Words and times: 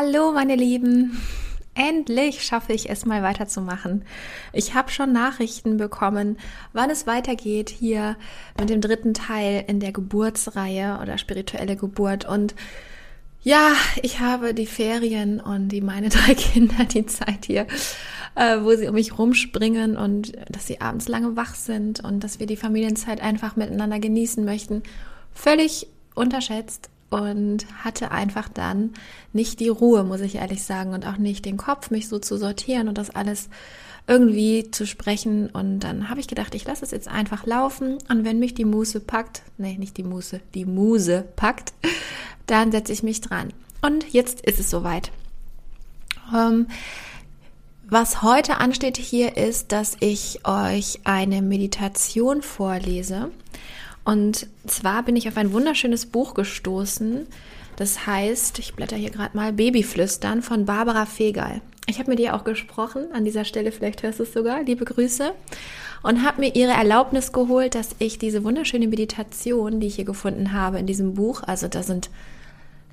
Hallo 0.00 0.30
meine 0.30 0.54
Lieben, 0.54 1.20
endlich 1.74 2.44
schaffe 2.44 2.72
ich 2.72 2.88
es 2.88 3.04
mal 3.04 3.24
weiterzumachen. 3.24 4.04
Ich 4.52 4.74
habe 4.74 4.92
schon 4.92 5.12
Nachrichten 5.12 5.76
bekommen, 5.76 6.38
wann 6.72 6.88
es 6.88 7.08
weitergeht 7.08 7.68
hier 7.68 8.16
mit 8.56 8.70
dem 8.70 8.80
dritten 8.80 9.12
Teil 9.12 9.64
in 9.66 9.80
der 9.80 9.90
Geburtsreihe 9.90 11.00
oder 11.02 11.18
spirituelle 11.18 11.74
Geburt. 11.74 12.24
Und 12.28 12.54
ja, 13.42 13.72
ich 14.00 14.20
habe 14.20 14.54
die 14.54 14.66
Ferien 14.66 15.40
und 15.40 15.70
die 15.70 15.80
meine 15.80 16.08
drei 16.10 16.34
Kinder 16.34 16.84
die 16.84 17.06
Zeit 17.06 17.46
hier, 17.46 17.66
äh, 18.36 18.58
wo 18.60 18.76
sie 18.76 18.86
um 18.86 18.94
mich 18.94 19.18
rumspringen 19.18 19.96
und 19.96 20.30
dass 20.48 20.68
sie 20.68 20.80
abends 20.80 21.08
lange 21.08 21.34
wach 21.34 21.56
sind 21.56 22.04
und 22.04 22.22
dass 22.22 22.38
wir 22.38 22.46
die 22.46 22.56
Familienzeit 22.56 23.20
einfach 23.20 23.56
miteinander 23.56 23.98
genießen 23.98 24.44
möchten, 24.44 24.84
völlig 25.32 25.88
unterschätzt 26.14 26.88
und 27.10 27.66
hatte 27.84 28.10
einfach 28.10 28.48
dann 28.48 28.92
nicht 29.32 29.60
die 29.60 29.68
Ruhe, 29.68 30.04
muss 30.04 30.20
ich 30.20 30.36
ehrlich 30.36 30.62
sagen, 30.62 30.92
und 30.92 31.06
auch 31.06 31.16
nicht 31.16 31.44
den 31.44 31.56
Kopf, 31.56 31.90
mich 31.90 32.08
so 32.08 32.18
zu 32.18 32.36
sortieren 32.36 32.88
und 32.88 32.98
das 32.98 33.10
alles 33.10 33.48
irgendwie 34.06 34.70
zu 34.70 34.86
sprechen. 34.86 35.50
Und 35.50 35.80
dann 35.80 36.08
habe 36.08 36.20
ich 36.20 36.28
gedacht, 36.28 36.54
ich 36.54 36.64
lasse 36.64 36.84
es 36.84 36.90
jetzt 36.90 37.08
einfach 37.08 37.46
laufen. 37.46 37.98
Und 38.08 38.24
wenn 38.24 38.38
mich 38.38 38.54
die 38.54 38.64
Muse 38.64 39.00
packt, 39.00 39.42
nee, 39.58 39.76
nicht 39.78 39.96
die 39.96 40.02
Muse, 40.02 40.40
die 40.54 40.64
Muse 40.64 41.24
packt, 41.36 41.72
dann 42.46 42.72
setze 42.72 42.92
ich 42.92 43.02
mich 43.02 43.20
dran. 43.20 43.52
Und 43.82 44.12
jetzt 44.12 44.40
ist 44.40 44.58
es 44.58 44.70
soweit. 44.70 45.12
Ähm, 46.34 46.66
was 47.90 48.22
heute 48.22 48.58
ansteht 48.58 48.96
hier 48.96 49.36
ist, 49.36 49.72
dass 49.72 49.96
ich 50.00 50.46
euch 50.46 51.00
eine 51.04 51.40
Meditation 51.40 52.42
vorlese. 52.42 53.30
Und 54.08 54.46
zwar 54.66 55.02
bin 55.02 55.16
ich 55.16 55.28
auf 55.28 55.36
ein 55.36 55.52
wunderschönes 55.52 56.06
Buch 56.06 56.32
gestoßen. 56.32 57.26
Das 57.76 58.06
heißt, 58.06 58.58
ich 58.58 58.72
blätter 58.72 58.96
hier 58.96 59.10
gerade 59.10 59.36
mal 59.36 59.52
Babyflüstern 59.52 60.40
von 60.40 60.64
Barbara 60.64 61.04
Fegal. 61.04 61.60
Ich 61.86 61.98
habe 61.98 62.12
mit 62.12 62.18
ihr 62.18 62.34
auch 62.34 62.44
gesprochen, 62.44 63.12
an 63.12 63.26
dieser 63.26 63.44
Stelle, 63.44 63.70
vielleicht 63.70 64.02
hörst 64.02 64.18
du 64.18 64.22
es 64.22 64.32
sogar, 64.32 64.62
liebe 64.62 64.86
Grüße. 64.86 65.34
Und 66.02 66.24
habe 66.24 66.40
mir 66.40 66.54
ihre 66.54 66.72
Erlaubnis 66.72 67.32
geholt, 67.32 67.74
dass 67.74 67.96
ich 67.98 68.18
diese 68.18 68.44
wunderschöne 68.44 68.88
Meditation, 68.88 69.78
die 69.78 69.88
ich 69.88 69.96
hier 69.96 70.06
gefunden 70.06 70.54
habe 70.54 70.78
in 70.78 70.86
diesem 70.86 71.12
Buch, 71.12 71.42
also 71.42 71.68
da 71.68 71.82
sind 71.82 72.08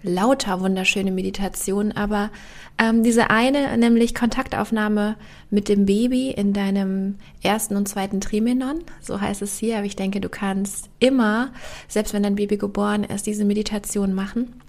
lauter 0.06 0.62
wunderschöne 0.62 1.12
Meditationen, 1.12 1.96
aber 1.96 2.32
ähm, 2.78 3.04
diese 3.04 3.30
eine, 3.30 3.78
nämlich 3.78 4.16
Kontaktaufnahme 4.16 5.16
mit 5.50 5.70
dem 5.70 5.86
Baby 5.86 6.32
in 6.32 6.54
deinem 6.54 7.16
ersten 7.42 7.76
und 7.76 7.88
zweiten 7.88 8.22
Trimenon, 8.22 8.84
so 9.02 9.20
heißt 9.20 9.42
es 9.42 9.58
hier, 9.58 9.78
aber 9.78 9.86
ich 9.86 9.96
denke, 9.96 10.22
du 10.22 10.30
kannst 10.30 10.90
immer, 11.00 11.52
selbst 11.88 12.14
wenn 12.14 12.24
dein 12.24 12.36
Baby 12.36 12.58
geboren 12.58 13.04
ist, 13.04 13.26
diese 13.28 13.46
Meditation 13.46 14.14
machen 14.14 14.62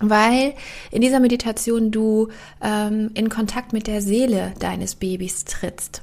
weil 0.00 0.54
in 0.92 1.00
dieser 1.00 1.18
Meditation 1.18 1.90
du 1.90 2.28
ähm, 2.62 3.10
in 3.14 3.28
Kontakt 3.28 3.72
mit 3.72 3.88
der 3.88 4.00
Seele 4.00 4.54
deines 4.60 4.94
Babys 4.94 5.44
trittst. 5.44 6.02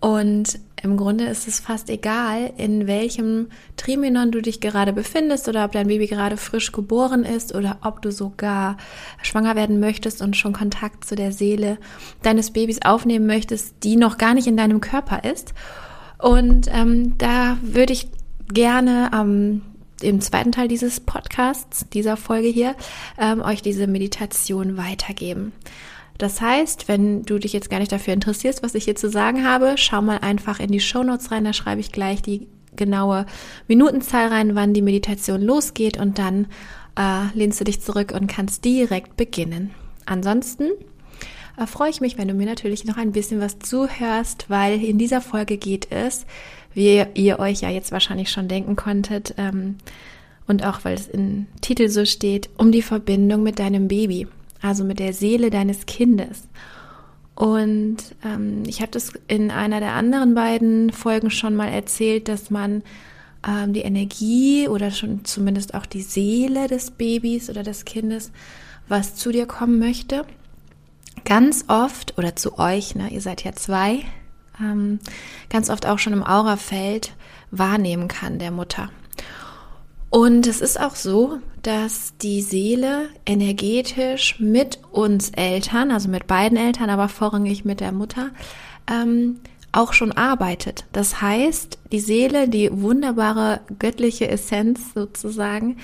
Und 0.00 0.60
im 0.82 0.96
Grunde 0.96 1.24
ist 1.24 1.48
es 1.48 1.58
fast 1.58 1.88
egal, 1.88 2.52
in 2.58 2.86
welchem 2.86 3.48
Trimenon 3.76 4.30
du 4.30 4.42
dich 4.42 4.60
gerade 4.60 4.92
befindest 4.92 5.48
oder 5.48 5.64
ob 5.64 5.72
dein 5.72 5.88
Baby 5.88 6.06
gerade 6.06 6.36
frisch 6.36 6.70
geboren 6.70 7.24
ist 7.24 7.54
oder 7.54 7.78
ob 7.82 8.02
du 8.02 8.12
sogar 8.12 8.76
schwanger 9.22 9.56
werden 9.56 9.80
möchtest 9.80 10.20
und 10.20 10.36
schon 10.36 10.52
Kontakt 10.52 11.04
zu 11.04 11.14
der 11.14 11.32
Seele 11.32 11.78
deines 12.22 12.50
Babys 12.50 12.82
aufnehmen 12.82 13.26
möchtest, 13.26 13.74
die 13.84 13.96
noch 13.96 14.18
gar 14.18 14.34
nicht 14.34 14.46
in 14.46 14.56
deinem 14.56 14.82
Körper 14.82 15.24
ist. 15.24 15.54
Und 16.18 16.68
ähm, 16.70 17.16
da 17.18 17.56
würde 17.62 17.92
ich 17.92 18.08
gerne 18.52 19.12
am 19.12 19.62
im 20.02 20.20
zweiten 20.20 20.52
Teil 20.52 20.68
dieses 20.68 21.00
Podcasts, 21.00 21.88
dieser 21.88 22.18
Folge 22.18 22.48
hier, 22.48 22.74
ähm, 23.18 23.40
euch 23.40 23.62
diese 23.62 23.86
Meditation 23.86 24.76
weitergeben. 24.76 25.52
Das 26.18 26.40
heißt, 26.40 26.88
wenn 26.88 27.22
du 27.22 27.38
dich 27.38 27.52
jetzt 27.52 27.70
gar 27.70 27.78
nicht 27.78 27.92
dafür 27.92 28.14
interessierst, 28.14 28.62
was 28.62 28.74
ich 28.74 28.84
hier 28.84 28.96
zu 28.96 29.10
sagen 29.10 29.46
habe, 29.46 29.74
schau 29.76 30.02
mal 30.02 30.18
einfach 30.18 30.60
in 30.60 30.70
die 30.70 30.80
Show 30.80 31.02
Notes 31.02 31.30
rein, 31.30 31.44
da 31.44 31.52
schreibe 31.52 31.80
ich 31.80 31.92
gleich 31.92 32.22
die 32.22 32.46
genaue 32.74 33.26
Minutenzahl 33.68 34.28
rein, 34.28 34.54
wann 34.54 34.74
die 34.74 34.82
Meditation 34.82 35.40
losgeht 35.40 35.98
und 35.98 36.18
dann 36.18 36.46
äh, 36.98 37.26
lehnst 37.34 37.60
du 37.60 37.64
dich 37.64 37.80
zurück 37.80 38.12
und 38.12 38.26
kannst 38.26 38.64
direkt 38.64 39.16
beginnen. 39.16 39.70
Ansonsten 40.04 40.70
äh, 41.56 41.66
freue 41.66 41.90
ich 41.90 42.00
mich, 42.00 42.18
wenn 42.18 42.28
du 42.28 42.34
mir 42.34 42.46
natürlich 42.46 42.84
noch 42.84 42.96
ein 42.96 43.12
bisschen 43.12 43.40
was 43.40 43.58
zuhörst, 43.58 44.46
weil 44.48 44.82
in 44.82 44.98
dieser 44.98 45.20
Folge 45.20 45.56
geht 45.56 45.88
es, 45.90 46.26
wie 46.74 47.02
ihr 47.14 47.38
euch 47.38 47.62
ja 47.62 47.70
jetzt 47.70 47.92
wahrscheinlich 47.92 48.30
schon 48.30 48.48
denken 48.48 48.76
konntet, 48.76 49.34
ähm, 49.38 49.76
und 50.46 50.64
auch 50.64 50.84
weil 50.84 50.94
es 50.94 51.08
im 51.08 51.46
Titel 51.60 51.88
so 51.88 52.04
steht, 52.04 52.50
um 52.56 52.70
die 52.70 52.82
Verbindung 52.82 53.42
mit 53.42 53.58
deinem 53.58 53.88
Baby 53.88 54.28
also 54.62 54.84
mit 54.84 54.98
der 54.98 55.12
Seele 55.12 55.50
deines 55.50 55.86
Kindes. 55.86 56.48
Und 57.34 57.98
ähm, 58.24 58.62
ich 58.66 58.80
habe 58.80 58.92
das 58.92 59.12
in 59.28 59.50
einer 59.50 59.80
der 59.80 59.92
anderen 59.92 60.34
beiden 60.34 60.90
Folgen 60.90 61.30
schon 61.30 61.54
mal 61.54 61.68
erzählt, 61.68 62.28
dass 62.28 62.50
man 62.50 62.82
ähm, 63.46 63.74
die 63.74 63.82
Energie 63.82 64.68
oder 64.68 64.90
schon 64.90 65.24
zumindest 65.24 65.74
auch 65.74 65.86
die 65.86 66.02
Seele 66.02 66.66
des 66.66 66.90
Babys 66.90 67.50
oder 67.50 67.62
des 67.62 67.84
Kindes, 67.84 68.32
was 68.88 69.14
zu 69.14 69.32
dir 69.32 69.46
kommen 69.46 69.78
möchte, 69.78 70.24
ganz 71.24 71.66
oft 71.68 72.16
oder 72.16 72.36
zu 72.36 72.58
euch, 72.58 72.94
ne, 72.94 73.10
ihr 73.10 73.20
seid 73.20 73.44
ja 73.44 73.52
zwei, 73.52 74.00
ähm, 74.60 74.98
ganz 75.50 75.68
oft 75.70 75.86
auch 75.86 75.98
schon 75.98 76.12
im 76.12 76.22
Aurafeld 76.22 77.14
wahrnehmen 77.50 78.08
kann 78.08 78.38
der 78.38 78.50
Mutter. 78.50 78.90
Und 80.10 80.46
es 80.46 80.60
ist 80.60 80.80
auch 80.80 80.94
so, 80.94 81.38
dass 81.62 82.16
die 82.22 82.42
Seele 82.42 83.08
energetisch 83.26 84.38
mit 84.38 84.78
uns 84.92 85.30
Eltern, 85.30 85.90
also 85.90 86.08
mit 86.08 86.26
beiden 86.26 86.56
Eltern, 86.56 86.90
aber 86.90 87.08
vorrangig 87.08 87.64
mit 87.64 87.80
der 87.80 87.92
Mutter, 87.92 88.30
ähm, 88.90 89.40
auch 89.72 89.92
schon 89.92 90.12
arbeitet. 90.12 90.84
Das 90.92 91.20
heißt, 91.20 91.78
die 91.92 92.00
Seele, 92.00 92.48
die 92.48 92.70
wunderbare 92.72 93.60
göttliche 93.78 94.28
Essenz 94.28 94.94
sozusagen, 94.94 95.76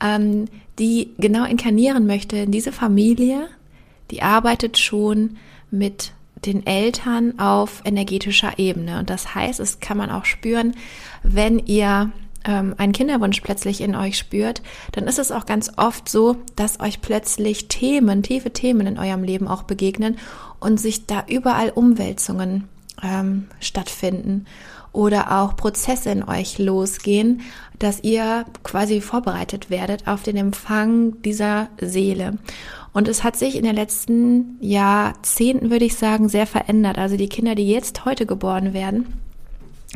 ähm, 0.00 0.46
die 0.78 1.14
genau 1.18 1.44
inkarnieren 1.44 2.06
möchte 2.06 2.36
in 2.36 2.50
diese 2.50 2.72
Familie, 2.72 3.48
die 4.10 4.22
arbeitet 4.22 4.78
schon 4.78 5.38
mit 5.70 6.12
den 6.44 6.66
Eltern 6.66 7.38
auf 7.38 7.82
energetischer 7.84 8.58
Ebene. 8.58 8.98
Und 8.98 9.10
das 9.10 9.34
heißt, 9.34 9.60
es 9.60 9.80
kann 9.80 9.96
man 9.96 10.10
auch 10.10 10.24
spüren, 10.24 10.74
wenn 11.22 11.58
ihr 11.58 12.12
ähm, 12.44 12.74
einen 12.78 12.92
Kinderwunsch 12.92 13.40
plötzlich 13.40 13.80
in 13.80 13.94
euch 13.94 14.18
spürt, 14.18 14.62
dann 14.92 15.06
ist 15.06 15.18
es 15.18 15.32
auch 15.32 15.46
ganz 15.46 15.72
oft 15.76 16.08
so, 16.08 16.36
dass 16.56 16.80
euch 16.80 17.00
plötzlich 17.00 17.68
Themen, 17.68 18.22
tiefe 18.22 18.52
Themen 18.52 18.86
in 18.86 18.98
eurem 18.98 19.22
Leben 19.22 19.48
auch 19.48 19.64
begegnen 19.64 20.18
und 20.60 20.78
sich 20.80 21.06
da 21.06 21.24
überall 21.28 21.70
Umwälzungen 21.70 22.68
ähm, 23.02 23.46
stattfinden 23.60 24.46
oder 24.92 25.40
auch 25.40 25.56
Prozesse 25.56 26.10
in 26.10 26.22
euch 26.24 26.58
losgehen, 26.58 27.42
dass 27.78 28.02
ihr 28.02 28.44
quasi 28.64 29.00
vorbereitet 29.00 29.70
werdet 29.70 30.08
auf 30.08 30.22
den 30.22 30.36
Empfang 30.36 31.20
dieser 31.22 31.68
Seele. 31.80 32.38
Und 32.92 33.06
es 33.06 33.22
hat 33.22 33.36
sich 33.36 33.56
in 33.56 33.64
den 33.64 33.76
letzten 33.76 34.56
Jahrzehnten, 34.60 35.70
würde 35.70 35.84
ich 35.84 35.96
sagen, 35.96 36.28
sehr 36.28 36.46
verändert. 36.46 36.98
Also 36.98 37.16
die 37.16 37.28
Kinder, 37.28 37.54
die 37.54 37.68
jetzt 37.68 38.04
heute 38.04 38.26
geboren 38.26 38.72
werden, 38.72 39.12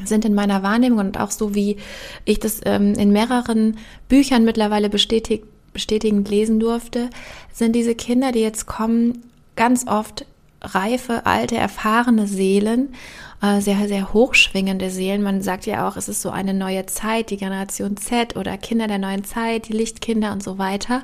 sind 0.05 0.25
in 0.25 0.35
meiner 0.35 0.63
Wahrnehmung 0.63 0.99
und 0.99 1.21
auch 1.21 1.31
so 1.31 1.55
wie 1.55 1.77
ich 2.25 2.41
das 2.41 2.61
ähm, 2.65 2.95
in 2.95 3.13
mehreren 3.13 3.79
Büchern 4.09 4.45
mittlerweile 4.45 4.89
bestätigt, 4.89 5.45
bestätigend 5.73 6.29
lesen 6.29 6.61
durfte, 6.61 7.11
sind 7.53 7.75
diese 7.75 7.95
Kinder, 7.95 8.33
die 8.33 8.41
jetzt 8.41 8.67
kommen, 8.67 9.23
ganz 9.57 9.87
oft 9.87 10.25
reife, 10.63 11.27
alte, 11.27 11.57
erfahrene 11.57 12.27
Seelen, 12.27 12.95
äh, 13.43 13.61
sehr, 13.61 13.89
sehr 13.89 14.13
hochschwingende 14.13 14.91
Seelen. 14.91 15.23
Man 15.23 15.43
sagt 15.43 15.67
ja 15.67 15.89
auch, 15.89 15.97
es 15.97 16.09
ist 16.09 16.23
so 16.23 16.31
eine 16.31 16.55
neue 16.55 16.87
Zeit, 16.87 17.31
die 17.31 17.37
Generation 17.37 17.97
Z 17.97 18.37
oder 18.37 18.57
Kinder 18.57 18.87
der 18.87 18.99
neuen 18.99 19.25
Zeit, 19.25 19.69
die 19.69 19.73
Lichtkinder 19.73 20.33
und 20.33 20.43
so 20.43 20.59
weiter. 20.59 21.03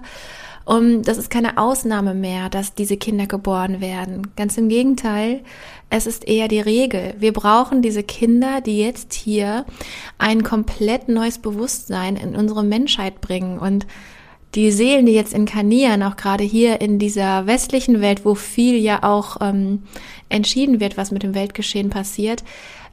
Und 0.69 1.05
das 1.05 1.17
ist 1.17 1.31
keine 1.31 1.57
Ausnahme 1.57 2.13
mehr, 2.13 2.51
dass 2.51 2.75
diese 2.75 2.99
Kinder 2.99 3.27
geboren 3.27 3.81
werden. 3.81 4.35
Ganz 4.37 4.59
im 4.59 4.69
Gegenteil, 4.69 5.41
es 5.89 6.07
ist 6.07 6.29
eher 6.29 6.47
die 6.47 6.61
Regel. 6.61 7.15
Wir 7.19 7.33
brauchen 7.33 7.81
diese 7.81 8.03
Kinder, 8.03 8.61
die 8.61 8.79
jetzt 8.79 9.15
hier 9.15 9.65
ein 10.19 10.43
komplett 10.43 11.09
neues 11.09 11.39
Bewusstsein 11.39 12.17
in 12.17 12.37
unsere 12.37 12.63
Menschheit 12.63 13.23
bringen 13.23 13.59
und 13.59 13.87
die 14.55 14.71
Seelen, 14.71 15.07
die 15.07 15.13
jetzt 15.13 15.33
inkarnieren, 15.33 16.03
auch 16.03 16.17
gerade 16.17 16.45
hier 16.45 16.83
in 16.83 16.99
dieser 16.99 17.47
westlichen 17.47 18.03
Welt, 18.03 18.27
wo 18.27 18.35
viel 18.35 18.77
ja 18.77 19.05
auch 19.05 19.39
ähm, 19.41 19.85
entschieden 20.29 20.81
wird, 20.81 20.99
was 20.99 21.11
mit 21.11 21.23
dem 21.23 21.35
Weltgeschehen 21.35 21.89
passiert, 21.89 22.45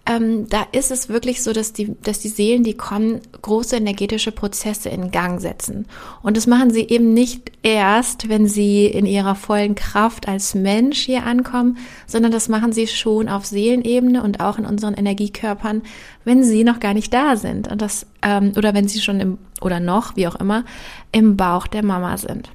ähm, 0.07 0.47
da 0.49 0.67
ist 0.71 0.91
es 0.91 1.09
wirklich 1.09 1.41
so, 1.41 1.51
dass 1.51 1.73
die, 1.73 1.95
dass 2.03 2.19
die 2.19 2.29
Seelen, 2.29 2.63
die 2.63 2.77
kommen, 2.77 3.21
große 3.41 3.75
energetische 3.75 4.31
Prozesse 4.31 4.89
in 4.89 5.09
Gang 5.09 5.41
setzen. 5.41 5.87
Und 6.21 6.37
das 6.37 6.45
machen 6.45 6.71
sie 6.71 6.87
eben 6.87 7.13
nicht 7.13 7.51
erst, 7.63 8.29
wenn 8.29 8.47
sie 8.47 8.85
in 8.85 9.07
ihrer 9.07 9.33
vollen 9.33 9.73
Kraft 9.73 10.27
als 10.27 10.53
Mensch 10.53 10.99
hier 10.99 11.25
ankommen, 11.25 11.77
sondern 12.05 12.31
das 12.31 12.49
machen 12.49 12.71
sie 12.71 12.85
schon 12.85 13.29
auf 13.29 13.45
Seelenebene 13.45 14.21
und 14.21 14.41
auch 14.41 14.59
in 14.59 14.65
unseren 14.65 14.93
Energiekörpern, 14.93 15.81
wenn 16.23 16.43
sie 16.43 16.63
noch 16.63 16.79
gar 16.79 16.93
nicht 16.93 17.11
da 17.11 17.35
sind. 17.35 17.71
Und 17.71 17.81
das, 17.81 18.05
ähm, 18.21 18.53
oder 18.55 18.75
wenn 18.75 18.87
sie 18.87 19.01
schon 19.01 19.19
im, 19.19 19.37
oder 19.61 19.79
noch, 19.79 20.15
wie 20.15 20.27
auch 20.27 20.35
immer, 20.35 20.65
im 21.11 21.35
Bauch 21.35 21.65
der 21.65 21.83
Mama 21.83 22.17
sind. 22.17 22.51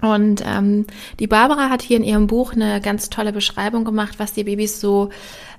Und 0.00 0.44
ähm, 0.46 0.86
die 1.18 1.26
Barbara 1.26 1.70
hat 1.70 1.82
hier 1.82 1.96
in 1.96 2.04
ihrem 2.04 2.28
Buch 2.28 2.52
eine 2.52 2.80
ganz 2.80 3.10
tolle 3.10 3.32
Beschreibung 3.32 3.84
gemacht, 3.84 4.18
was 4.18 4.32
die 4.32 4.44
Babys 4.44 4.80
so 4.80 5.10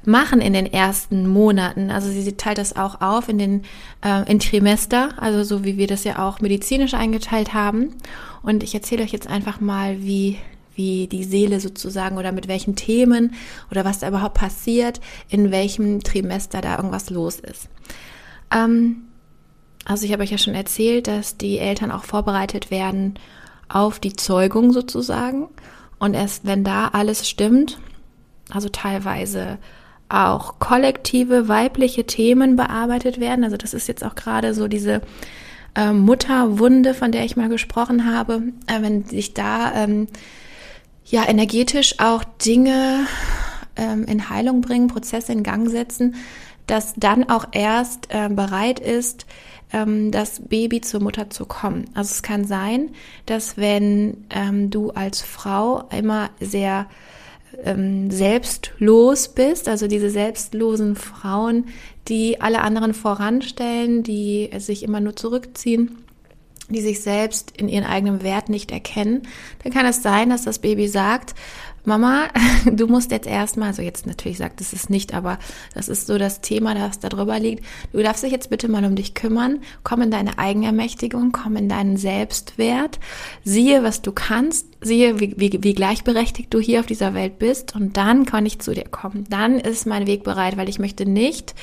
machen 0.05 0.39
in 0.39 0.53
den 0.53 0.65
ersten 0.65 1.27
Monaten. 1.27 1.91
Also 1.91 2.09
sie, 2.09 2.31
teilt 2.33 2.57
das 2.57 2.75
auch 2.77 3.01
auf 3.01 3.27
in 3.27 3.37
den 3.37 3.63
äh, 4.03 4.29
in 4.31 4.39
Trimester, 4.39 5.09
also 5.17 5.43
so 5.43 5.65
wie 5.65 5.77
wir 5.77 5.87
das 5.87 6.05
ja 6.05 6.25
auch 6.25 6.39
medizinisch 6.39 6.93
eingeteilt 6.93 7.53
haben. 7.53 7.95
Und 8.41 8.63
ich 8.63 8.73
erzähle 8.73 9.03
euch 9.03 9.11
jetzt 9.11 9.27
einfach 9.27 9.59
mal, 9.59 10.01
wie 10.01 10.37
wie 10.75 11.07
die 11.07 11.25
Seele 11.25 11.59
sozusagen 11.59 12.17
oder 12.17 12.31
mit 12.31 12.47
welchen 12.47 12.77
Themen 12.77 13.33
oder 13.69 13.83
was 13.83 13.99
da 13.99 14.07
überhaupt 14.07 14.35
passiert, 14.35 15.01
in 15.27 15.51
welchem 15.51 16.01
Trimester 16.01 16.61
da 16.61 16.77
irgendwas 16.77 17.09
los 17.09 17.37
ist. 17.41 17.67
Ähm, 18.55 19.01
also 19.83 20.05
ich 20.05 20.13
habe 20.13 20.23
euch 20.23 20.31
ja 20.31 20.37
schon 20.37 20.55
erzählt, 20.55 21.07
dass 21.07 21.35
die 21.35 21.57
Eltern 21.57 21.91
auch 21.91 22.05
vorbereitet 22.05 22.71
werden 22.71 23.15
auf 23.69 23.99
die 23.99 24.13
Zeugung 24.13 24.73
sozusagen. 24.73 25.47
Und 25.99 26.13
erst 26.13 26.45
wenn 26.45 26.63
da 26.63 26.89
alles 26.89 27.29
stimmt, 27.29 27.77
also 28.49 28.69
teilweise 28.69 29.57
auch 30.09 30.57
kollektive 30.59 31.47
weibliche 31.47 32.05
Themen 32.05 32.55
bearbeitet 32.55 33.19
werden. 33.19 33.43
Also 33.43 33.57
das 33.57 33.73
ist 33.73 33.87
jetzt 33.87 34.03
auch 34.03 34.15
gerade 34.15 34.53
so 34.55 34.67
diese 34.67 35.01
äh, 35.75 35.91
Mutterwunde, 35.91 36.95
von 36.95 37.11
der 37.11 37.25
ich 37.25 37.37
mal 37.37 37.49
gesprochen 37.49 38.11
habe. 38.11 38.41
Äh, 38.65 38.81
wenn 38.81 39.05
sich 39.05 39.35
da 39.35 39.71
ähm, 39.75 40.07
ja 41.05 41.27
energetisch 41.27 41.99
auch 41.99 42.23
Dinge 42.23 43.05
ähm, 43.75 44.05
in 44.05 44.29
Heilung 44.29 44.61
bringen, 44.61 44.87
Prozesse 44.87 45.31
in 45.31 45.43
Gang 45.43 45.69
setzen, 45.69 46.15
dass 46.65 46.93
dann 46.95 47.29
auch 47.29 47.47
erst 47.51 48.07
äh, 48.09 48.29
bereit 48.29 48.79
ist, 48.79 49.25
ähm, 49.73 50.11
das 50.11 50.41
Baby 50.47 50.81
zur 50.81 51.01
Mutter 51.01 51.29
zu 51.29 51.45
kommen. 51.45 51.85
Also 51.93 52.11
es 52.11 52.21
kann 52.23 52.45
sein, 52.45 52.91
dass 53.25 53.57
wenn 53.57 54.25
ähm, 54.29 54.69
du 54.69 54.91
als 54.91 55.21
Frau 55.21 55.87
immer 55.91 56.29
sehr 56.39 56.87
ähm, 57.63 58.11
selbstlos 58.11 59.29
bist, 59.29 59.67
also 59.67 59.87
diese 59.87 60.09
selbstlosen 60.09 60.95
Frauen, 60.95 61.65
die 62.07 62.41
alle 62.41 62.61
anderen 62.61 62.93
voranstellen, 62.93 64.03
die 64.03 64.49
sich 64.57 64.83
immer 64.83 64.99
nur 64.99 65.15
zurückziehen, 65.15 66.03
die 66.69 66.81
sich 66.81 67.01
selbst 67.01 67.51
in 67.57 67.67
ihren 67.67 67.83
eigenen 67.83 68.21
Wert 68.21 68.49
nicht 68.49 68.71
erkennen, 68.71 69.23
dann 69.63 69.73
kann 69.73 69.85
es 69.85 70.03
sein, 70.03 70.29
dass 70.29 70.43
das 70.43 70.59
Baby 70.59 70.87
sagt, 70.87 71.33
Mama, 71.89 72.27
du 72.71 72.85
musst 72.85 73.09
jetzt 73.09 73.27
erstmal, 73.27 73.69
also 73.69 73.81
jetzt 73.81 74.05
natürlich 74.05 74.37
sagt 74.37 74.61
es 74.61 74.73
es 74.73 74.89
nicht, 74.89 75.15
aber 75.15 75.39
das 75.73 75.89
ist 75.89 76.05
so 76.05 76.19
das 76.19 76.39
Thema, 76.39 76.75
das 76.75 76.99
da 76.99 77.09
drüber 77.09 77.39
liegt. 77.39 77.65
Du 77.91 78.01
darfst 78.03 78.23
dich 78.23 78.31
jetzt 78.31 78.51
bitte 78.51 78.69
mal 78.69 78.85
um 78.85 78.95
dich 78.95 79.15
kümmern. 79.15 79.59
Komm 79.83 80.03
in 80.03 80.11
deine 80.11 80.37
Eigenermächtigung, 80.37 81.31
komm 81.31 81.55
in 81.55 81.67
deinen 81.67 81.97
Selbstwert. 81.97 82.99
Siehe, 83.43 83.83
was 83.83 84.03
du 84.03 84.11
kannst. 84.11 84.67
Siehe, 84.81 85.19
wie, 85.19 85.33
wie, 85.37 85.59
wie 85.61 85.73
gleichberechtigt 85.73 86.53
du 86.53 86.59
hier 86.59 86.81
auf 86.81 86.85
dieser 86.85 87.15
Welt 87.15 87.39
bist. 87.39 87.75
Und 87.75 87.97
dann 87.97 88.25
kann 88.25 88.45
ich 88.45 88.59
zu 88.59 88.73
dir 88.73 88.85
kommen. 88.85 89.25
Dann 89.27 89.59
ist 89.59 89.87
mein 89.87 90.05
Weg 90.05 90.23
bereit, 90.23 90.57
weil 90.57 90.69
ich 90.69 90.77
möchte 90.77 91.07
nicht 91.07 91.55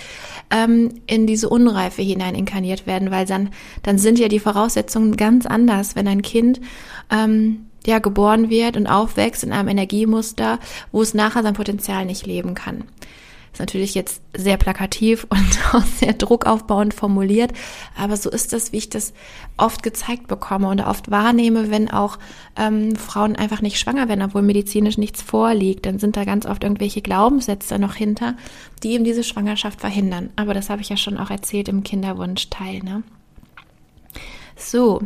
ähm, 0.50 0.92
in 1.06 1.28
diese 1.28 1.48
Unreife 1.48 2.02
hinein 2.02 2.34
inkarniert 2.34 2.88
werden, 2.88 3.12
weil 3.12 3.26
dann, 3.26 3.50
dann 3.84 3.98
sind 3.98 4.18
ja 4.18 4.26
die 4.26 4.40
Voraussetzungen 4.40 5.16
ganz 5.16 5.46
anders, 5.46 5.94
wenn 5.94 6.08
ein 6.08 6.22
Kind 6.22 6.60
ähm, 7.10 7.66
ja 7.86 7.98
geboren 7.98 8.50
wird 8.50 8.76
und 8.76 8.86
aufwächst 8.86 9.44
in 9.44 9.52
einem 9.52 9.68
Energiemuster, 9.68 10.58
wo 10.92 11.02
es 11.02 11.14
nachher 11.14 11.42
sein 11.42 11.54
Potenzial 11.54 12.04
nicht 12.04 12.26
leben 12.26 12.54
kann. 12.54 12.84
Ist 13.56 13.60
natürlich 13.60 13.94
jetzt 13.94 14.20
sehr 14.36 14.58
plakativ 14.58 15.26
und 15.30 15.74
auch 15.74 15.82
sehr 15.82 16.12
druckaufbauend 16.12 16.92
formuliert, 16.92 17.54
aber 17.96 18.18
so 18.18 18.28
ist 18.28 18.52
das, 18.52 18.72
wie 18.72 18.76
ich 18.76 18.90
das 18.90 19.14
oft 19.56 19.82
gezeigt 19.82 20.28
bekomme 20.28 20.68
und 20.68 20.82
oft 20.82 21.10
wahrnehme, 21.10 21.70
wenn 21.70 21.90
auch 21.90 22.18
ähm, 22.56 22.96
Frauen 22.96 23.34
einfach 23.34 23.62
nicht 23.62 23.78
schwanger 23.78 24.10
werden, 24.10 24.20
obwohl 24.20 24.42
medizinisch 24.42 24.98
nichts 24.98 25.22
vorliegt, 25.22 25.86
dann 25.86 25.98
sind 25.98 26.18
da 26.18 26.24
ganz 26.24 26.44
oft 26.44 26.64
irgendwelche 26.64 27.00
Glaubenssätze 27.00 27.78
noch 27.78 27.94
hinter, 27.94 28.36
die 28.82 28.92
eben 28.92 29.04
diese 29.04 29.24
Schwangerschaft 29.24 29.80
verhindern. 29.80 30.28
Aber 30.36 30.52
das 30.52 30.68
habe 30.68 30.82
ich 30.82 30.90
ja 30.90 30.98
schon 30.98 31.16
auch 31.16 31.30
erzählt 31.30 31.70
im 31.70 31.82
Kinderwunschteil. 31.82 32.80
Ne? 32.80 33.04
So, 34.54 35.00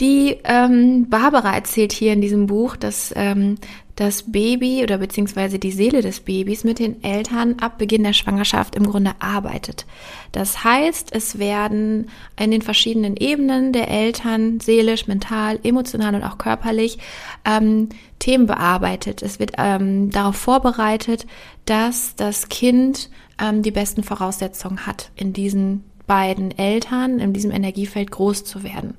die 0.00 0.38
ähm, 0.44 1.08
Barbara 1.08 1.54
erzählt 1.54 1.92
hier 1.92 2.12
in 2.12 2.20
diesem 2.20 2.46
Buch, 2.46 2.76
dass 2.76 3.12
ähm, 3.16 3.56
das 3.96 4.30
Baby 4.30 4.82
oder 4.82 4.98
beziehungsweise 4.98 5.58
die 5.58 5.72
Seele 5.72 6.02
des 6.02 6.20
Babys 6.20 6.64
mit 6.64 6.78
den 6.78 7.02
Eltern 7.02 7.56
ab 7.60 7.78
Beginn 7.78 8.04
der 8.04 8.12
Schwangerschaft 8.12 8.76
im 8.76 8.84
Grunde 8.86 9.12
arbeitet. 9.20 9.86
Das 10.32 10.62
heißt, 10.62 11.08
es 11.12 11.38
werden 11.38 12.10
in 12.38 12.50
den 12.50 12.60
verschiedenen 12.60 13.16
Ebenen 13.16 13.72
der 13.72 13.88
Eltern, 13.88 14.60
seelisch, 14.60 15.06
mental, 15.06 15.58
emotional 15.62 16.14
und 16.14 16.24
auch 16.24 16.36
körperlich, 16.36 16.98
ähm, 17.46 17.88
Themen 18.18 18.46
bearbeitet. 18.46 19.22
Es 19.22 19.38
wird 19.38 19.52
ähm, 19.56 20.10
darauf 20.10 20.36
vorbereitet, 20.36 21.26
dass 21.64 22.14
das 22.16 22.50
Kind 22.50 23.08
ähm, 23.40 23.62
die 23.62 23.70
besten 23.70 24.02
Voraussetzungen 24.02 24.86
hat, 24.86 25.10
in 25.16 25.32
diesen 25.32 25.84
beiden 26.06 26.56
Eltern, 26.56 27.18
in 27.18 27.32
diesem 27.32 27.50
Energiefeld 27.50 28.10
groß 28.10 28.44
zu 28.44 28.62
werden. 28.62 28.94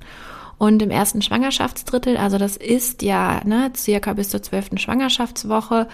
Und 0.58 0.82
im 0.82 0.90
ersten 0.90 1.22
Schwangerschaftsdrittel, 1.22 2.16
also 2.16 2.36
das 2.36 2.56
ist 2.56 3.02
ja 3.02 3.40
ne, 3.44 3.70
circa 3.76 4.12
bis 4.12 4.30
zur 4.30 4.42
zwölften 4.42 4.76
Schwangerschaftswoche, 4.76 5.86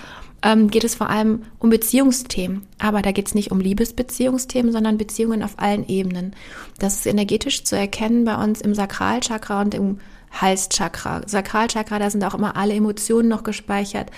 ähm, 0.42 0.70
geht 0.70 0.84
es 0.84 0.94
vor 0.94 1.10
allem 1.10 1.42
um 1.58 1.68
Beziehungsthemen. 1.68 2.66
Aber 2.78 3.02
da 3.02 3.12
geht 3.12 3.26
es 3.26 3.34
nicht 3.34 3.50
um 3.50 3.60
Liebesbeziehungsthemen, 3.60 4.72
sondern 4.72 4.96
Beziehungen 4.96 5.42
auf 5.42 5.58
allen 5.58 5.86
Ebenen. 5.86 6.34
Das 6.78 6.96
ist 6.96 7.06
energetisch 7.06 7.64
zu 7.64 7.76
erkennen 7.76 8.24
bei 8.24 8.42
uns 8.42 8.62
im 8.62 8.74
Sakralchakra 8.74 9.60
und 9.60 9.74
im 9.74 9.98
Halschakra. 10.40 11.22
Sakralchakra, 11.26 11.98
da 11.98 12.10
sind 12.10 12.24
auch 12.24 12.34
immer 12.34 12.56
alle 12.56 12.74
Emotionen 12.74 13.28
noch 13.28 13.44
gespeichert. 13.44 14.10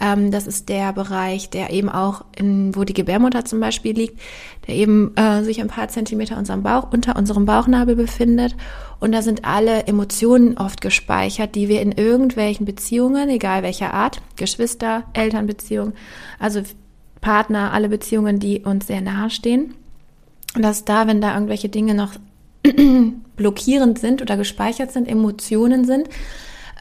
Ähm, 0.00 0.30
das 0.30 0.46
ist 0.46 0.68
der 0.68 0.92
Bereich, 0.92 1.50
der 1.50 1.70
eben 1.70 1.88
auch 1.88 2.24
in, 2.36 2.74
wo 2.74 2.84
die 2.84 2.94
Gebärmutter 2.94 3.44
zum 3.44 3.60
Beispiel 3.60 3.94
liegt, 3.94 4.20
der 4.66 4.74
eben 4.74 5.16
äh, 5.16 5.42
sich 5.42 5.60
ein 5.60 5.68
paar 5.68 5.88
Zentimeter 5.88 6.36
unserem 6.36 6.62
Bauch, 6.62 6.92
unter 6.92 7.16
unserem 7.16 7.44
Bauchnabel 7.44 7.96
befindet. 7.96 8.56
Und 8.98 9.12
da 9.12 9.22
sind 9.22 9.44
alle 9.44 9.86
Emotionen 9.86 10.58
oft 10.58 10.80
gespeichert, 10.80 11.54
die 11.54 11.68
wir 11.68 11.80
in 11.80 11.92
irgendwelchen 11.92 12.66
Beziehungen, 12.66 13.28
egal 13.28 13.62
welcher 13.62 13.94
Art, 13.94 14.20
Geschwister, 14.36 15.04
Elternbeziehungen, 15.12 15.94
also 16.38 16.62
Partner, 17.20 17.72
alle 17.72 17.88
Beziehungen, 17.88 18.38
die 18.38 18.60
uns 18.60 18.86
sehr 18.86 19.00
nahe 19.00 19.30
stehen. 19.30 19.74
Und 20.54 20.62
dass 20.62 20.84
da, 20.84 21.06
wenn 21.06 21.20
da 21.20 21.34
irgendwelche 21.34 21.68
Dinge 21.68 21.94
noch 21.94 22.12
blockierend 23.40 23.98
sind 23.98 24.20
oder 24.20 24.36
gespeichert 24.36 24.92
sind, 24.92 25.08
Emotionen 25.08 25.86
sind, 25.86 26.10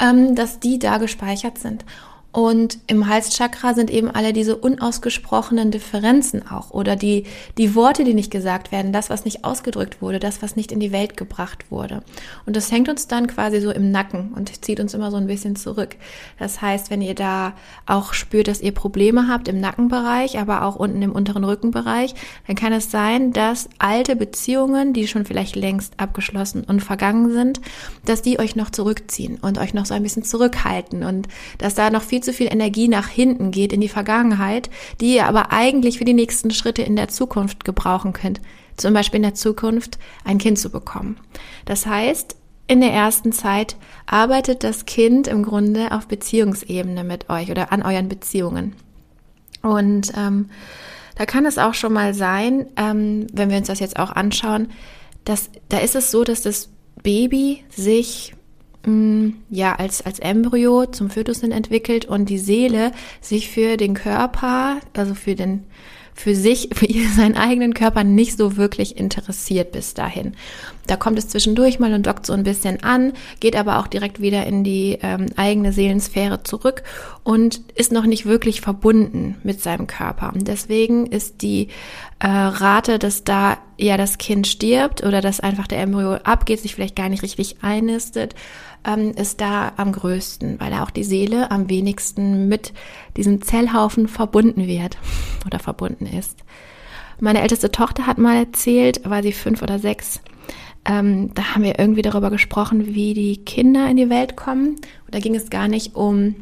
ähm, 0.01 0.35
dass 0.35 0.59
die 0.59 0.77
da 0.77 0.97
gespeichert 0.97 1.57
sind. 1.57 1.85
Und 2.31 2.77
im 2.85 3.07
Halschakra 3.07 3.73
sind 3.73 3.89
eben 3.89 4.11
alle 4.11 4.33
diese 4.33 4.55
unausgesprochenen 4.55 5.71
Differenzen 5.71 6.47
auch 6.47 6.69
oder 6.69 6.95
die, 6.95 7.23
die 7.57 7.73
Worte, 7.73 8.03
die 8.03 8.13
nicht 8.13 8.29
gesagt 8.29 8.71
werden, 8.71 8.93
das, 8.93 9.09
was 9.09 9.25
nicht 9.25 9.45
ausgedrückt 9.45 9.99
wurde, 9.99 10.19
das, 10.19 10.43
was 10.43 10.55
nicht 10.55 10.71
in 10.71 10.79
die 10.79 10.91
Welt 10.91 11.17
gebracht 11.17 11.71
wurde. 11.71 12.03
Und 12.45 12.55
das 12.55 12.71
hängt 12.71 12.87
uns 12.87 13.07
dann 13.07 13.25
quasi 13.25 13.59
so 13.61 13.71
im 13.71 13.89
Nacken 13.89 14.33
und 14.35 14.63
zieht 14.63 14.79
uns 14.79 14.93
immer 14.93 15.09
so 15.09 15.17
ein 15.17 15.25
bisschen 15.25 15.55
zurück. 15.55 15.95
Das 16.37 16.61
heißt, 16.61 16.91
wenn 16.91 17.01
ihr 17.01 17.15
da 17.15 17.53
auch 17.87 18.13
spürt, 18.13 18.47
dass 18.47 18.61
ihr 18.61 18.73
Probleme 18.73 19.27
habt 19.27 19.47
im 19.47 19.59
Nackenbereich, 19.59 20.37
aber 20.37 20.65
auch 20.65 20.75
unten 20.75 21.01
im 21.01 21.13
unteren 21.13 21.43
Rückenbereich, 21.43 22.13
dann 22.45 22.55
kann 22.55 22.73
es 22.73 22.91
sein, 22.91 23.33
dass 23.33 23.69
alte 23.79 24.15
Beziehungen, 24.15 24.93
die 24.93 25.07
schon 25.07 25.25
vielleicht 25.25 25.55
längst 25.55 25.93
abgeschlossen 25.97 26.63
und 26.63 26.81
vergangen 26.81 27.31
sind, 27.31 27.59
dass 28.05 28.21
die 28.21 28.39
euch 28.39 28.55
noch 28.55 28.69
zurückziehen 28.69 29.39
und 29.41 29.57
euch 29.57 29.73
noch 29.73 29.87
so 29.87 29.95
ein 29.95 30.03
bisschen 30.03 30.23
zurückhalten 30.23 31.03
und 31.03 31.27
dass 31.57 31.73
da 31.73 31.89
noch 31.89 32.03
viel 32.03 32.18
viel 32.19 32.23
zu 32.23 32.33
viel 32.33 32.51
Energie 32.51 32.89
nach 32.89 33.07
hinten 33.07 33.51
geht 33.51 33.71
in 33.71 33.79
die 33.79 33.87
Vergangenheit, 33.87 34.69
die 34.99 35.15
ihr 35.15 35.25
aber 35.25 35.51
eigentlich 35.53 35.99
für 35.99 36.05
die 36.05 36.13
nächsten 36.13 36.51
Schritte 36.51 36.81
in 36.81 36.97
der 36.97 37.07
Zukunft 37.07 37.63
gebrauchen 37.63 38.11
könnt. 38.11 38.41
Zum 38.75 38.93
Beispiel 38.93 39.17
in 39.17 39.23
der 39.23 39.35
Zukunft 39.35 39.97
ein 40.25 40.37
Kind 40.37 40.59
zu 40.59 40.69
bekommen. 40.69 41.17
Das 41.65 41.85
heißt, 41.85 42.35
in 42.67 42.81
der 42.81 42.91
ersten 42.91 43.31
Zeit 43.31 43.77
arbeitet 44.05 44.63
das 44.63 44.85
Kind 44.85 45.27
im 45.27 45.43
Grunde 45.43 45.91
auf 45.91 46.07
Beziehungsebene 46.07 47.03
mit 47.03 47.29
euch 47.29 47.51
oder 47.51 47.71
an 47.71 47.83
euren 47.83 48.09
Beziehungen. 48.09 48.75
Und 49.61 50.11
ähm, 50.17 50.49
da 51.15 51.25
kann 51.25 51.45
es 51.45 51.57
auch 51.57 51.73
schon 51.73 51.93
mal 51.93 52.13
sein, 52.13 52.67
ähm, 52.75 53.27
wenn 53.31 53.49
wir 53.49 53.57
uns 53.57 53.67
das 53.67 53.79
jetzt 53.79 53.97
auch 53.97 54.11
anschauen, 54.11 54.67
dass 55.23 55.49
da 55.69 55.77
ist 55.77 55.95
es 55.95 56.11
so, 56.11 56.23
dass 56.23 56.41
das 56.41 56.69
Baby 57.01 57.63
sich 57.69 58.33
ja 59.49 59.75
als 59.75 60.01
als 60.01 60.19
Embryo 60.19 60.85
zum 60.85 61.09
Fötus 61.09 61.41
hin 61.41 61.51
entwickelt 61.51 62.05
und 62.05 62.29
die 62.29 62.39
Seele 62.39 62.91
sich 63.21 63.49
für 63.49 63.77
den 63.77 63.93
Körper, 63.93 64.77
also 64.93 65.15
für 65.15 65.35
den 65.35 65.65
für 66.19 66.35
sich, 66.35 66.69
für 66.73 66.87
seinen 67.15 67.37
eigenen 67.37 67.73
Körper 67.73 68.03
nicht 68.03 68.37
so 68.37 68.57
wirklich 68.57 68.97
interessiert 68.97 69.71
bis 69.71 69.93
dahin. 69.93 70.33
Da 70.85 70.97
kommt 70.97 71.17
es 71.17 71.29
zwischendurch 71.29 71.79
mal 71.79 71.93
und 71.93 72.07
dockt 72.07 72.25
so 72.25 72.33
ein 72.33 72.43
bisschen 72.43 72.83
an, 72.83 73.13
geht 73.39 73.55
aber 73.55 73.79
auch 73.79 73.87
direkt 73.87 74.19
wieder 74.19 74.45
in 74.45 74.63
die 74.63 74.97
ähm, 75.01 75.27
eigene 75.37 75.71
Seelensphäre 75.71 76.43
zurück 76.43 76.83
und 77.23 77.61
ist 77.75 77.93
noch 77.93 78.05
nicht 78.05 78.25
wirklich 78.25 78.59
verbunden 78.59 79.35
mit 79.43 79.61
seinem 79.61 79.87
Körper. 79.87 80.33
Und 80.33 80.47
deswegen 80.47 81.05
ist 81.05 81.41
die 81.41 81.69
äh, 82.19 82.27
Rate, 82.27 82.99
dass 82.99 83.23
da 83.23 83.57
ja 83.77 83.95
das 83.95 84.17
Kind 84.17 84.45
stirbt 84.45 85.03
oder 85.03 85.21
dass 85.21 85.39
einfach 85.39 85.67
der 85.67 85.79
Embryo 85.79 86.15
abgeht, 86.15 86.59
sich 86.59 86.75
vielleicht 86.75 86.97
gar 86.97 87.07
nicht 87.07 87.23
richtig 87.23 87.57
einnistet, 87.61 88.35
ähm, 88.85 89.11
ist 89.11 89.41
da 89.41 89.73
am 89.77 89.91
größten, 89.91 90.59
weil 90.59 90.71
da 90.71 90.83
auch 90.83 90.91
die 90.91 91.03
Seele 91.03 91.51
am 91.51 91.69
wenigsten 91.69 92.47
mit 92.47 92.73
diesem 93.17 93.41
Zellhaufen 93.41 94.07
verbunden 94.07 94.67
wird 94.67 94.97
oder 95.45 95.59
verbunden 95.59 96.05
ist. 96.05 96.39
Meine 97.19 97.41
älteste 97.41 97.71
Tochter 97.71 98.07
hat 98.07 98.17
mal 98.17 98.37
erzählt, 98.37 99.01
war 99.09 99.21
sie 99.21 99.33
fünf 99.33 99.61
oder 99.61 99.77
sechs, 99.79 100.21
ähm, 100.85 101.33
da 101.33 101.53
haben 101.53 101.63
wir 101.63 101.77
irgendwie 101.77 102.01
darüber 102.01 102.29
gesprochen, 102.29 102.95
wie 102.95 103.13
die 103.13 103.37
Kinder 103.43 103.89
in 103.89 103.97
die 103.97 104.09
Welt 104.09 104.35
kommen. 104.35 104.69
Und 104.69 105.15
da 105.15 105.19
ging 105.19 105.35
es 105.35 105.49
gar 105.49 105.67
nicht 105.67 105.95
um 105.95 106.35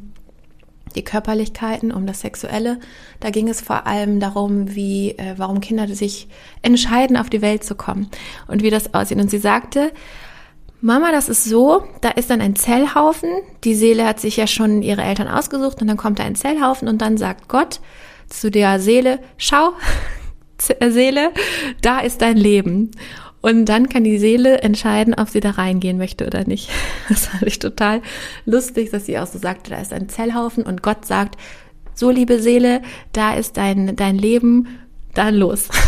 die 0.95 1.03
Körperlichkeiten, 1.03 1.91
um 1.91 2.05
das 2.05 2.21
Sexuelle. 2.21 2.79
Da 3.19 3.29
ging 3.29 3.49
es 3.49 3.61
vor 3.61 3.87
allem 3.87 4.19
darum, 4.19 4.73
wie, 4.75 5.11
äh, 5.11 5.33
warum 5.37 5.59
Kinder 5.59 5.87
sich 5.87 6.27
entscheiden, 6.61 7.17
auf 7.17 7.29
die 7.29 7.41
Welt 7.41 7.63
zu 7.63 7.75
kommen 7.75 8.09
und 8.47 8.63
wie 8.63 8.69
das 8.69 8.93
aussieht. 8.93 9.19
Und 9.19 9.29
sie 9.29 9.37
sagte, 9.37 9.91
Mama, 10.79 11.11
das 11.11 11.27
ist 11.27 11.45
so, 11.45 11.83
da 12.01 12.09
ist 12.09 12.29
dann 12.29 12.39
ein 12.39 12.55
Zellhaufen. 12.55 13.29
Die 13.63 13.73
Seele 13.73 14.05
hat 14.05 14.19
sich 14.19 14.37
ja 14.37 14.45
schon 14.45 14.83
ihre 14.83 15.01
Eltern 15.01 15.27
ausgesucht 15.27 15.81
und 15.81 15.87
dann 15.87 15.97
kommt 15.97 16.19
da 16.19 16.23
ein 16.23 16.35
Zellhaufen 16.35 16.87
und 16.87 17.01
dann 17.01 17.17
sagt 17.17 17.47
Gott 17.47 17.79
zu 18.29 18.51
der 18.51 18.79
Seele, 18.79 19.19
schau, 19.37 19.71
Seele, 20.59 21.31
da 21.81 21.99
ist 21.99 22.21
dein 22.21 22.37
Leben. 22.37 22.91
Und 23.41 23.65
dann 23.65 23.89
kann 23.89 24.03
die 24.03 24.17
Seele 24.17 24.61
entscheiden, 24.61 25.13
ob 25.13 25.29
sie 25.29 25.39
da 25.39 25.51
reingehen 25.51 25.97
möchte 25.97 26.25
oder 26.25 26.45
nicht. 26.45 26.69
Das 27.09 27.27
fand 27.27 27.43
ich 27.43 27.59
total 27.59 28.01
lustig, 28.45 28.91
dass 28.91 29.05
sie 29.05 29.17
auch 29.17 29.27
so 29.27 29.39
sagte, 29.39 29.71
da 29.71 29.77
ist 29.77 29.93
ein 29.93 30.09
Zellhaufen 30.09 30.63
und 30.63 30.83
Gott 30.83 31.05
sagt, 31.05 31.37
so 31.93 32.11
liebe 32.11 32.39
Seele, 32.39 32.81
da 33.13 33.33
ist 33.33 33.57
dein, 33.57 33.95
dein 33.95 34.17
Leben, 34.17 34.67
dann 35.17 35.35
los. 35.35 35.69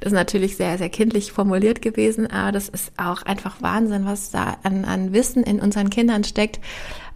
Das 0.00 0.12
ist 0.12 0.16
natürlich 0.16 0.56
sehr, 0.56 0.78
sehr 0.78 0.90
kindlich 0.90 1.32
formuliert 1.32 1.82
gewesen, 1.82 2.28
aber 2.28 2.52
das 2.52 2.68
ist 2.68 2.92
auch 2.96 3.22
einfach 3.22 3.60
Wahnsinn, 3.62 4.04
was 4.04 4.30
da 4.30 4.56
an, 4.62 4.84
an 4.84 5.12
Wissen 5.12 5.42
in 5.42 5.58
unseren 5.58 5.90
Kindern 5.90 6.22
steckt. 6.22 6.60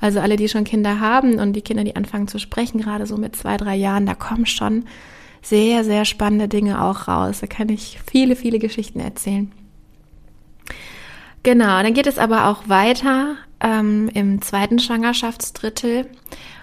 Also 0.01 0.19
alle, 0.19 0.35
die 0.35 0.49
schon 0.49 0.65
Kinder 0.65 0.99
haben 0.99 1.39
und 1.39 1.53
die 1.53 1.63
Kinder, 1.63 1.85
die 1.85 1.95
anfangen 1.95 2.27
zu 2.27 2.41
sprechen, 2.41 2.81
gerade 2.81 3.07
so 3.07 3.17
mit 3.17 3.37
zwei, 3.37 3.57
drei 3.57 3.77
Jahren, 3.77 4.05
da 4.05 4.15
kommen 4.15 4.47
schon 4.47 4.85
sehr, 5.43 5.85
sehr 5.85 6.05
spannende 6.05 6.49
Dinge 6.49 6.83
auch 6.83 7.07
raus. 7.07 7.41
Da 7.41 7.47
kann 7.47 7.69
ich 7.69 8.01
viele, 8.11 8.35
viele 8.35 8.59
Geschichten 8.59 8.99
erzählen. 8.99 9.53
Genau, 11.45 11.83
dann 11.83 11.95
geht 11.95 12.07
es 12.07 12.19
aber 12.19 12.49
auch 12.49 12.69
weiter 12.69 13.37
ähm, 13.61 14.09
im 14.15 14.43
zweiten 14.43 14.79
Schwangerschaftsdrittel. 14.79 16.07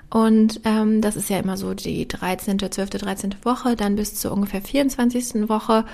Und 0.10 0.62
ähm, 0.64 1.02
das 1.02 1.16
ist 1.16 1.30
ja 1.30 1.38
immer 1.38 1.58
so 1.58 1.74
die 1.74 2.08
13., 2.08 2.60
12., 2.60 2.90
13. 2.90 3.36
Woche, 3.44 3.76
dann 3.76 3.96
bis 3.96 4.16
zur 4.16 4.32
ungefähr 4.32 4.62
24. 4.62 5.48
Woche. 5.50 5.86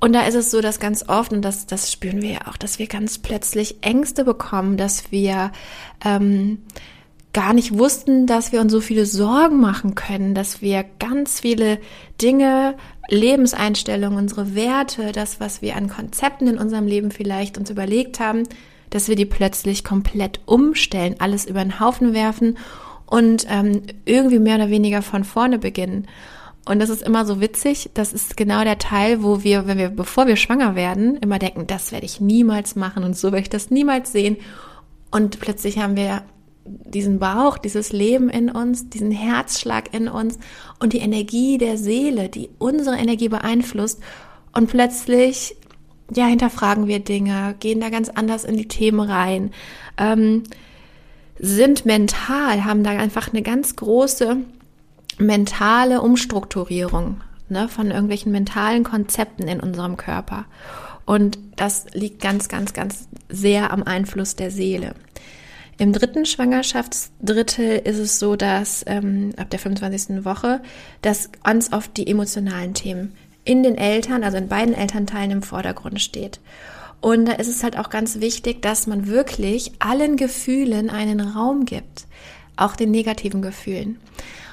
Und 0.00 0.14
da 0.14 0.26
ist 0.26 0.34
es 0.34 0.50
so, 0.50 0.60
dass 0.60 0.80
ganz 0.80 1.08
oft, 1.08 1.32
und 1.32 1.42
das, 1.42 1.66
das 1.66 1.92
spüren 1.92 2.22
wir 2.22 2.30
ja 2.32 2.46
auch, 2.48 2.56
dass 2.56 2.80
wir 2.80 2.88
ganz 2.88 3.18
plötzlich 3.18 3.76
Ängste 3.82 4.24
bekommen, 4.24 4.76
dass 4.76 5.12
wir 5.12 5.52
ähm, 6.04 6.58
gar 7.32 7.52
nicht 7.52 7.78
wussten, 7.78 8.26
dass 8.26 8.50
wir 8.50 8.60
uns 8.60 8.72
so 8.72 8.80
viele 8.80 9.06
Sorgen 9.06 9.60
machen 9.60 9.94
können, 9.94 10.34
dass 10.34 10.60
wir 10.60 10.84
ganz 10.98 11.38
viele 11.38 11.78
Dinge, 12.20 12.74
Lebenseinstellungen, 13.08 14.18
unsere 14.18 14.56
Werte, 14.56 15.12
das, 15.12 15.38
was 15.38 15.62
wir 15.62 15.76
an 15.76 15.88
Konzepten 15.88 16.48
in 16.48 16.58
unserem 16.58 16.88
Leben 16.88 17.12
vielleicht 17.12 17.56
uns 17.56 17.70
überlegt 17.70 18.18
haben, 18.18 18.42
dass 18.90 19.08
wir 19.08 19.16
die 19.16 19.24
plötzlich 19.24 19.84
komplett 19.84 20.40
umstellen, 20.46 21.14
alles 21.20 21.46
über 21.46 21.62
den 21.62 21.78
Haufen 21.78 22.12
werfen 22.12 22.58
und 23.12 23.44
ähm, 23.50 23.82
irgendwie 24.06 24.38
mehr 24.38 24.54
oder 24.56 24.70
weniger 24.70 25.02
von 25.02 25.24
vorne 25.24 25.58
beginnen. 25.58 26.08
Und 26.64 26.78
das 26.78 26.88
ist 26.88 27.02
immer 27.02 27.26
so 27.26 27.42
witzig. 27.42 27.90
Das 27.92 28.14
ist 28.14 28.38
genau 28.38 28.64
der 28.64 28.78
Teil, 28.78 29.22
wo 29.22 29.44
wir, 29.44 29.66
wenn 29.66 29.76
wir, 29.76 29.90
bevor 29.90 30.26
wir 30.26 30.36
schwanger 30.36 30.76
werden, 30.76 31.18
immer 31.18 31.38
denken, 31.38 31.66
das 31.66 31.92
werde 31.92 32.06
ich 32.06 32.22
niemals 32.22 32.74
machen 32.74 33.04
und 33.04 33.14
so 33.14 33.30
werde 33.30 33.42
ich 33.42 33.50
das 33.50 33.70
niemals 33.70 34.12
sehen. 34.12 34.38
Und 35.10 35.40
plötzlich 35.40 35.78
haben 35.78 35.94
wir 35.94 36.22
diesen 36.64 37.18
Bauch, 37.18 37.58
dieses 37.58 37.92
Leben 37.92 38.30
in 38.30 38.48
uns, 38.48 38.88
diesen 38.88 39.10
Herzschlag 39.10 39.92
in 39.92 40.08
uns 40.08 40.38
und 40.78 40.94
die 40.94 41.00
Energie 41.00 41.58
der 41.58 41.76
Seele, 41.76 42.30
die 42.30 42.48
unsere 42.58 42.96
Energie 42.96 43.28
beeinflusst. 43.28 44.00
Und 44.54 44.70
plötzlich, 44.70 45.54
ja, 46.14 46.24
hinterfragen 46.24 46.86
wir 46.86 47.00
Dinge, 47.00 47.56
gehen 47.60 47.80
da 47.80 47.90
ganz 47.90 48.08
anders 48.08 48.44
in 48.44 48.56
die 48.56 48.68
Themen 48.68 49.00
rein. 49.00 49.50
Ähm, 49.98 50.44
sind 51.42 51.84
mental, 51.84 52.64
haben 52.64 52.84
da 52.84 52.90
einfach 52.90 53.32
eine 53.32 53.42
ganz 53.42 53.74
große 53.74 54.36
mentale 55.18 56.00
Umstrukturierung 56.00 57.20
ne, 57.48 57.68
von 57.68 57.90
irgendwelchen 57.90 58.30
mentalen 58.32 58.84
Konzepten 58.84 59.48
in 59.48 59.60
unserem 59.60 59.96
Körper. 59.96 60.46
Und 61.04 61.38
das 61.56 61.86
liegt 61.92 62.22
ganz, 62.22 62.48
ganz, 62.48 62.72
ganz 62.72 63.08
sehr 63.28 63.72
am 63.72 63.82
Einfluss 63.82 64.36
der 64.36 64.52
Seele. 64.52 64.94
Im 65.78 65.92
dritten 65.92 66.26
Schwangerschaftsdrittel 66.26 67.80
ist 67.84 67.98
es 67.98 68.20
so, 68.20 68.36
dass 68.36 68.84
ähm, 68.86 69.32
ab 69.36 69.50
der 69.50 69.58
25. 69.58 70.24
Woche, 70.24 70.60
dass 71.02 71.30
ganz 71.42 71.72
oft 71.72 71.96
die 71.96 72.06
emotionalen 72.06 72.72
Themen 72.72 73.14
in 73.44 73.64
den 73.64 73.76
Eltern, 73.76 74.22
also 74.22 74.36
in 74.36 74.46
beiden 74.46 74.74
Elternteilen 74.74 75.32
im 75.32 75.42
Vordergrund 75.42 76.00
steht. 76.00 76.38
Und 77.02 77.26
da 77.26 77.32
ist 77.32 77.48
es 77.48 77.64
halt 77.64 77.76
auch 77.76 77.90
ganz 77.90 78.20
wichtig, 78.20 78.62
dass 78.62 78.86
man 78.86 79.08
wirklich 79.08 79.72
allen 79.80 80.16
Gefühlen 80.16 80.88
einen 80.88 81.20
Raum 81.20 81.64
gibt, 81.64 82.06
auch 82.56 82.76
den 82.76 82.92
negativen 82.92 83.42
Gefühlen. 83.42 83.98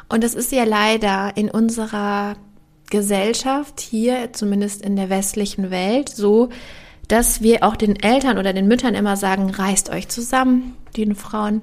Und 0.09 0.23
das 0.23 0.33
ist 0.33 0.51
ja 0.51 0.63
leider 0.63 1.37
in 1.37 1.51
unserer 1.51 2.35
Gesellschaft 2.89 3.79
hier, 3.79 4.33
zumindest 4.33 4.81
in 4.81 4.95
der 4.95 5.11
westlichen 5.11 5.69
Welt, 5.69 6.09
so, 6.09 6.49
dass 7.07 7.43
wir 7.43 7.63
auch 7.63 7.75
den 7.75 7.95
Eltern 7.95 8.39
oder 8.39 8.51
den 8.51 8.67
Müttern 8.67 8.95
immer 8.95 9.15
sagen, 9.15 9.51
reißt 9.51 9.91
euch 9.91 10.07
zusammen, 10.07 10.75
den 10.97 11.13
Frauen. 11.13 11.61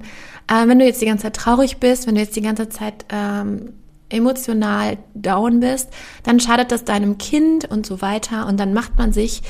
Äh, 0.49 0.69
wenn 0.69 0.79
du 0.79 0.85
jetzt 0.85 1.01
die 1.01 1.05
ganze 1.05 1.23
Zeit 1.23 1.35
traurig 1.35 1.77
bist, 1.77 2.07
wenn 2.07 2.15
du 2.15 2.21
jetzt 2.21 2.37
die 2.37 2.41
ganze 2.41 2.69
Zeit 2.69 3.05
ähm, 3.09 3.73
emotional 4.09 4.97
down 5.13 5.59
bist, 5.59 5.89
dann 6.23 6.39
schadet 6.39 6.71
das 6.71 6.85
deinem 6.85 7.17
Kind 7.17 7.69
und 7.69 7.85
so 7.85 8.01
weiter. 8.01 8.47
Und 8.47 8.57
dann 8.57 8.73
macht 8.73 8.97
man 8.97 9.11
sich 9.11 9.41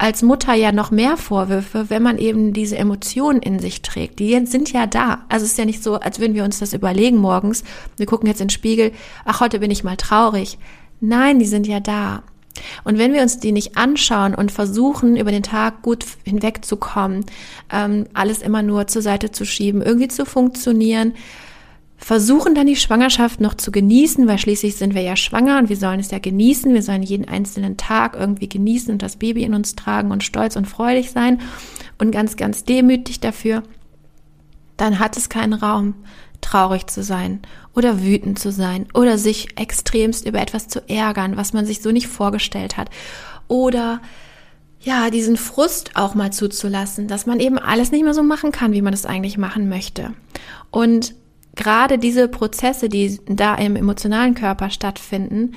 als 0.00 0.22
Mutter 0.22 0.54
ja 0.54 0.72
noch 0.72 0.90
mehr 0.90 1.18
Vorwürfe, 1.18 1.90
wenn 1.90 2.02
man 2.02 2.16
eben 2.16 2.54
diese 2.54 2.78
Emotionen 2.78 3.42
in 3.42 3.58
sich 3.58 3.82
trägt. 3.82 4.18
Die 4.18 4.46
sind 4.46 4.72
ja 4.72 4.86
da. 4.86 5.26
Also 5.28 5.44
es 5.44 5.52
ist 5.52 5.58
ja 5.58 5.66
nicht 5.66 5.82
so, 5.82 5.96
als 5.96 6.18
würden 6.18 6.34
wir 6.34 6.44
uns 6.44 6.58
das 6.58 6.72
überlegen 6.72 7.18
morgens. 7.18 7.64
Wir 7.98 8.06
gucken 8.06 8.26
jetzt 8.26 8.40
in 8.40 8.46
den 8.46 8.50
Spiegel, 8.50 8.92
ach, 9.26 9.40
heute 9.40 9.58
bin 9.58 9.70
ich 9.70 9.84
mal 9.84 9.98
traurig. 9.98 10.56
Nein, 11.00 11.38
die 11.38 11.44
sind 11.44 11.66
ja 11.66 11.80
da. 11.80 12.22
Und 12.82 12.96
wenn 12.96 13.12
wir 13.12 13.20
uns 13.20 13.40
die 13.40 13.52
nicht 13.52 13.76
anschauen 13.76 14.34
und 14.34 14.50
versuchen, 14.50 15.16
über 15.16 15.32
den 15.32 15.42
Tag 15.42 15.82
gut 15.82 16.06
hinwegzukommen, 16.24 17.26
ähm, 17.70 18.06
alles 18.14 18.40
immer 18.40 18.62
nur 18.62 18.86
zur 18.86 19.02
Seite 19.02 19.32
zu 19.32 19.44
schieben, 19.44 19.82
irgendwie 19.82 20.08
zu 20.08 20.24
funktionieren, 20.24 21.12
versuchen 22.00 22.54
dann 22.54 22.66
die 22.66 22.76
Schwangerschaft 22.76 23.40
noch 23.40 23.54
zu 23.54 23.70
genießen, 23.70 24.26
weil 24.26 24.38
schließlich 24.38 24.76
sind 24.76 24.94
wir 24.94 25.02
ja 25.02 25.16
schwanger 25.16 25.58
und 25.58 25.68
wir 25.68 25.76
sollen 25.76 26.00
es 26.00 26.10
ja 26.10 26.18
genießen. 26.18 26.72
Wir 26.72 26.82
sollen 26.82 27.02
jeden 27.02 27.28
einzelnen 27.28 27.76
Tag 27.76 28.16
irgendwie 28.18 28.48
genießen 28.48 28.90
und 28.90 29.02
das 29.02 29.16
Baby 29.16 29.44
in 29.44 29.54
uns 29.54 29.76
tragen 29.76 30.10
und 30.10 30.24
stolz 30.24 30.56
und 30.56 30.66
freudig 30.66 31.10
sein 31.10 31.40
und 31.98 32.10
ganz, 32.10 32.36
ganz 32.36 32.64
demütig 32.64 33.20
dafür. 33.20 33.62
Dann 34.78 34.98
hat 34.98 35.16
es 35.18 35.28
keinen 35.28 35.52
Raum, 35.52 35.94
traurig 36.40 36.86
zu 36.86 37.02
sein 37.02 37.40
oder 37.74 38.02
wütend 38.02 38.38
zu 38.38 38.50
sein 38.50 38.88
oder 38.94 39.18
sich 39.18 39.58
extremst 39.58 40.26
über 40.26 40.40
etwas 40.40 40.68
zu 40.68 40.80
ärgern, 40.88 41.36
was 41.36 41.52
man 41.52 41.66
sich 41.66 41.82
so 41.82 41.92
nicht 41.92 42.08
vorgestellt 42.08 42.78
hat 42.78 42.88
oder 43.46 44.00
ja, 44.82 45.10
diesen 45.10 45.36
Frust 45.36 45.90
auch 45.94 46.14
mal 46.14 46.32
zuzulassen, 46.32 47.06
dass 47.06 47.26
man 47.26 47.40
eben 47.40 47.58
alles 47.58 47.92
nicht 47.92 48.02
mehr 48.02 48.14
so 48.14 48.22
machen 48.22 48.52
kann, 48.52 48.72
wie 48.72 48.80
man 48.80 48.94
es 48.94 49.04
eigentlich 49.04 49.36
machen 49.36 49.68
möchte. 49.68 50.14
Und 50.70 51.14
gerade 51.60 51.98
diese 51.98 52.26
Prozesse, 52.26 52.88
die 52.88 53.20
da 53.26 53.54
im 53.54 53.76
emotionalen 53.76 54.34
Körper 54.34 54.70
stattfinden, 54.70 55.52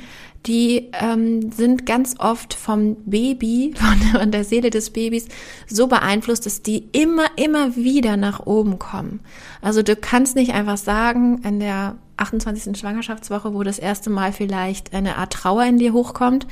die 0.45 0.89
ähm, 0.99 1.51
sind 1.51 1.85
ganz 1.85 2.15
oft 2.19 2.53
vom 2.53 2.97
Baby, 3.05 3.73
von 4.11 4.31
der 4.31 4.43
Seele 4.43 4.69
des 4.69 4.89
Babys 4.89 5.27
so 5.67 5.87
beeinflusst, 5.87 6.45
dass 6.45 6.61
die 6.61 6.89
immer, 6.91 7.25
immer 7.37 7.75
wieder 7.75 8.17
nach 8.17 8.45
oben 8.45 8.77
kommen. 8.77 9.21
Also 9.61 9.81
du 9.81 9.95
kannst 9.95 10.35
nicht 10.35 10.53
einfach 10.53 10.77
sagen, 10.77 11.41
in 11.43 11.59
der 11.59 11.95
28. 12.17 12.77
Schwangerschaftswoche, 12.77 13.53
wo 13.53 13.63
das 13.63 13.79
erste 13.79 14.09
Mal 14.09 14.33
vielleicht 14.33 14.93
eine 14.93 15.17
Art 15.17 15.33
Trauer 15.33 15.63
in 15.63 15.77
dir 15.77 15.93
hochkommt, 15.93 16.45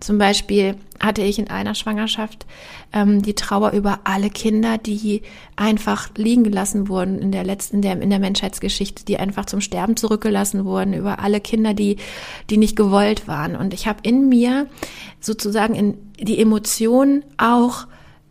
zum 0.00 0.18
Beispiel 0.18 0.76
hatte 1.00 1.22
ich 1.22 1.38
in 1.38 1.48
einer 1.48 1.74
Schwangerschaft 1.74 2.46
ähm, 2.92 3.22
die 3.22 3.34
Trauer 3.34 3.72
über 3.72 4.00
alle 4.04 4.30
Kinder, 4.30 4.78
die 4.78 5.22
einfach 5.56 6.10
liegen 6.16 6.44
gelassen 6.44 6.88
wurden 6.88 7.18
in 7.18 7.32
der 7.32 7.44
letzten, 7.44 7.80
der, 7.80 8.00
in 8.00 8.10
der 8.10 8.18
Menschheitsgeschichte, 8.18 9.04
die 9.04 9.18
einfach 9.18 9.46
zum 9.46 9.60
Sterben 9.60 9.96
zurückgelassen 9.96 10.64
wurden, 10.64 10.92
über 10.92 11.18
alle 11.20 11.40
Kinder, 11.40 11.72
die, 11.72 11.96
die 12.50 12.58
nicht 12.58 12.76
gewollt 12.76 13.26
waren. 13.26 13.56
Und 13.56 13.72
ich 13.72 13.86
habe 13.86 14.00
in 14.02 14.28
mir 14.28 14.66
sozusagen 15.20 15.74
in 15.74 15.96
die 16.20 16.40
Emotion 16.40 17.24
auch 17.38 17.86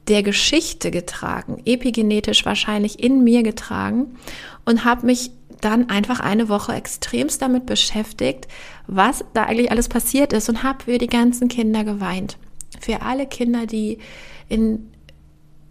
der 0.08 0.22
Geschichte 0.22 0.92
getragen, 0.92 1.62
epigenetisch 1.66 2.46
wahrscheinlich 2.46 3.04
in 3.04 3.24
mir 3.24 3.42
getragen 3.42 4.16
und 4.66 4.86
habe 4.86 5.08
mich 5.08 5.32
dann 5.62 5.90
einfach 5.90 6.20
eine 6.20 6.48
Woche 6.48 6.74
extremst 6.74 7.42
damit 7.42 7.66
beschäftigt, 7.66 8.48
was 8.88 9.24
da 9.34 9.44
eigentlich 9.44 9.72
alles 9.72 9.90
passiert 9.90 10.34
ist 10.34 10.50
und 10.50 10.64
habe 10.64 10.84
für 10.84 10.98
die 10.98 11.08
ganzen 11.08 11.48
Kinder 11.48 11.84
geweint. 11.84 12.38
Für 12.80 13.02
alle 13.02 13.26
Kinder, 13.26 13.66
die 13.66 14.00
in, 14.50 14.92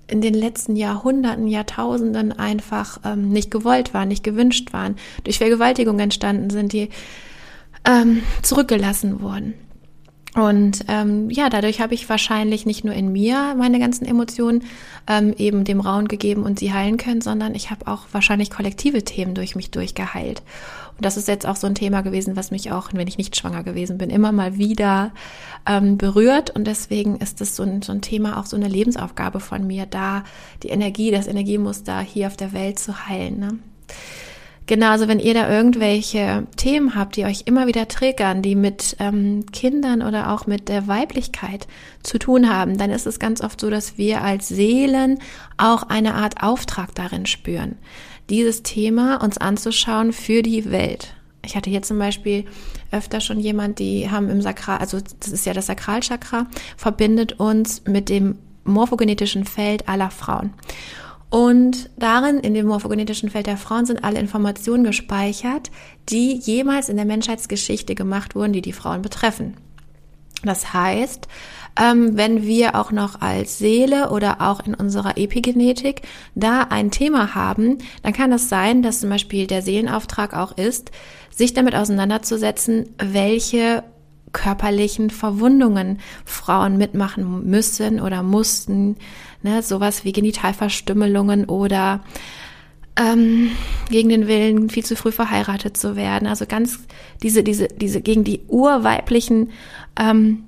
in 0.07 0.21
den 0.21 0.35
letzten 0.35 0.77
Jahrhunderten, 0.77 1.47
Jahrtausenden 1.47 2.33
einfach 2.33 2.99
ähm, 3.05 3.31
nicht 3.31 3.51
gewollt 3.51 3.95
waren, 3.95 4.09
nicht 4.09 4.25
gewünscht 4.25 4.73
waren, 4.73 4.97
durch 5.23 5.39
Vergewaltigung 5.39 5.99
entstanden 5.99 6.51
sind, 6.51 6.73
die 6.73 6.89
ähm, 7.87 8.23
zurückgelassen 8.43 9.21
wurden. 9.21 9.55
Und 10.35 10.85
ähm, 10.89 11.31
ja, 11.31 11.49
dadurch 11.49 11.81
habe 11.81 11.95
ich 11.95 12.09
wahrscheinlich 12.09 12.67
nicht 12.67 12.85
nur 12.85 12.95
in 12.95 13.13
mir 13.13 13.55
meine 13.57 13.79
ganzen 13.79 14.05
Emotionen 14.05 14.65
ähm, 15.07 15.33
eben 15.39 15.63
dem 15.63 15.81
Raum 15.81 16.09
gegeben 16.09 16.43
und 16.43 16.59
sie 16.59 16.73
heilen 16.73 16.97
können, 16.97 17.21
sondern 17.21 17.55
ich 17.55 17.71
habe 17.71 17.87
auch 17.87 18.07
wahrscheinlich 18.11 18.51
kollektive 18.51 19.05
Themen 19.05 19.35
durch 19.35 19.55
mich 19.55 19.71
durchgeheilt. 19.71 20.43
Und 20.97 21.05
das 21.05 21.17
ist 21.17 21.27
jetzt 21.27 21.47
auch 21.47 21.57
so 21.57 21.67
ein 21.67 21.75
Thema 21.75 22.03
gewesen, 22.03 22.37
was 22.37 22.51
mich 22.51 22.71
auch, 22.71 22.91
wenn 22.93 23.09
ich 23.09 23.19
nicht 23.19 23.37
schwanger 23.37 23.65
gewesen 23.65 23.99
bin, 23.99 24.11
immer 24.11 24.31
mal 24.31 24.59
wieder 24.59 25.13
ähm, 25.67 25.99
berührt. 25.99 26.51
Und 26.51 26.67
deswegen 26.67 27.17
ist 27.17 27.41
es 27.41 27.57
so 27.57 27.65
ein, 27.65 27.83
so 27.83 27.93
ein 27.93 28.01
Thema, 28.01 28.39
auch 28.39 28.47
so 28.47 28.57
eine 28.57 28.69
Lebensaufgabe 28.69 29.41
von 29.41 29.67
mir, 29.67 29.87
da 29.87 30.23
die 30.63 30.69
Energie, 30.69 31.11
das 31.11 31.27
Energiemuster 31.27 32.01
hier 32.01 32.29
auf 32.29 32.37
der 32.37 32.53
Welt 32.53 32.79
zu 32.79 33.09
heilen. 33.09 33.41
Ne? 33.41 33.59
Genau, 34.67 34.93
also 34.93 35.09
wenn 35.09 35.21
ihr 35.21 35.35
da 35.35 35.51
irgendwelche 35.51 36.47
Themen 36.57 36.95
habt, 36.95 37.17
die 37.17 37.27
euch 37.27 37.43
immer 37.45 37.67
wieder 37.67 37.87
triggern, 37.87 38.41
die 38.41 38.55
mit 38.55 38.97
ähm, 38.99 39.45
Kindern 39.53 40.01
oder 40.01 40.33
auch 40.33 40.47
mit 40.47 40.71
der 40.71 40.89
Weiblichkeit 40.89 41.67
zu 42.03 42.19
tun 42.19 42.49
haben, 42.49 42.79
dann 42.79 42.91
ist 42.91 43.07
es 43.07 43.19
ganz 43.19 43.43
oft 43.43 43.61
so, 43.61 43.69
dass 43.69 43.99
wir 43.99 44.23
als 44.23 44.49
Seelen 44.49 45.19
auch 45.59 45.83
eine 45.83 46.15
Art 46.15 46.43
Auftrag 46.43 46.95
darin 46.95 47.27
spüren, 47.27 47.77
dieses 48.31 48.63
Thema 48.63 49.23
uns 49.23 49.39
anzuschauen 49.39 50.13
für 50.13 50.43
die 50.43 50.71
Welt. 50.71 51.15
Ich 51.45 51.57
hatte 51.57 51.71
hier 51.71 51.83
zum 51.83 51.99
Beispiel 51.99 52.45
öfter 52.91 53.21
schon 53.21 53.39
jemand, 53.39 53.79
die 53.79 54.11
haben 54.11 54.31
im 54.31 54.41
Sakral, 54.41 54.79
also 54.79 54.99
das 55.21 55.31
ist 55.31 55.47
ja 55.47 55.53
das 55.53 55.67
Sakralchakra, 55.67 56.47
verbindet 56.77 57.39
uns 57.39 57.83
mit 57.87 58.09
dem 58.09 58.39
morphogenetischen 58.65 59.45
Feld 59.45 59.89
aller 59.89 60.11
Frauen. 60.11 60.55
Und 61.29 61.91
darin, 61.97 62.39
in 62.39 62.55
dem 62.55 62.67
morphogenetischen 62.67 63.29
Feld 63.29 63.47
der 63.47 63.57
Frauen, 63.57 63.87
sind 63.87 64.05
alle 64.05 64.21
Informationen 64.21 64.85
gespeichert, 64.85 65.71
die 66.09 66.35
jemals 66.35 66.89
in 66.89 66.97
der 66.97 67.05
Menschheitsgeschichte 67.05 67.95
gemacht 67.95 68.35
wurden, 68.35 68.53
die 68.53 68.63
die 68.63 68.73
Frauen 68.73 69.03
betreffen. 69.03 69.57
Das 70.45 70.73
heißt, 70.73 71.27
ähm, 71.81 72.17
wenn 72.17 72.45
wir 72.45 72.77
auch 72.77 72.93
noch 72.93 73.21
als 73.21 73.59
Seele 73.59 74.11
oder 74.11 74.41
auch 74.41 74.65
in 74.65 74.75
unserer 74.75 75.19
Epigenetik 75.19 76.03
da 76.35 76.63
ein 76.71 76.91
Thema 76.91 77.35
haben, 77.35 77.79
dann 78.03 78.13
kann 78.13 78.33
es 78.33 78.43
das 78.43 78.49
sein, 78.49 78.83
dass 78.83 79.01
zum 79.01 79.11
Beispiel 79.11 79.47
der 79.47 79.63
Seelenauftrag 79.63 80.35
auch 80.35 80.57
ist, 80.57 80.91
sich 81.31 81.55
damit 81.55 81.75
auseinanderzusetzen, 81.75 82.91
welche 82.99 83.83
körperlichen 84.33 85.11
Verwundungen 85.11 86.01
Frauen 86.25 86.77
mitmachen 86.77 87.49
müssen 87.49 88.01
oder 88.01 88.23
mussten, 88.23 88.97
ne, 89.43 89.63
sowas 89.63 90.05
wie 90.05 90.13
Genitalverstümmelungen 90.13 91.47
oder 91.47 92.01
ähm, 92.97 93.51
gegen 93.91 94.09
den 94.09 94.27
Willen 94.29 94.71
viel 94.71 94.85
zu 94.85 94.97
früh 94.97 95.13
verheiratet 95.13 95.77
zu 95.77 95.97
werden. 95.97 96.29
Also 96.29 96.47
ganz 96.47 96.81
diese, 97.23 97.43
diese, 97.43 97.69
diese 97.69 98.01
gegen 98.01 98.25
die 98.25 98.41
urweiblichen 98.49 99.51
ähm, 99.99 100.45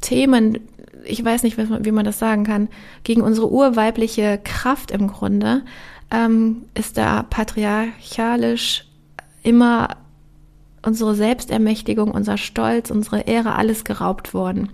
Themen, 0.00 0.58
ich 1.04 1.24
weiß 1.24 1.42
nicht, 1.42 1.56
wie 1.58 1.92
man 1.92 2.04
das 2.04 2.18
sagen 2.18 2.44
kann, 2.44 2.68
gegen 3.04 3.22
unsere 3.22 3.50
urweibliche 3.50 4.40
Kraft 4.42 4.90
im 4.90 5.08
Grunde, 5.08 5.62
ähm, 6.10 6.62
ist 6.74 6.96
da 6.96 7.22
patriarchalisch 7.22 8.84
immer 9.42 9.96
unsere 10.84 11.14
Selbstermächtigung, 11.14 12.10
unser 12.10 12.36
Stolz, 12.36 12.90
unsere 12.90 13.20
Ehre, 13.20 13.54
alles 13.54 13.84
geraubt 13.84 14.34
worden. 14.34 14.70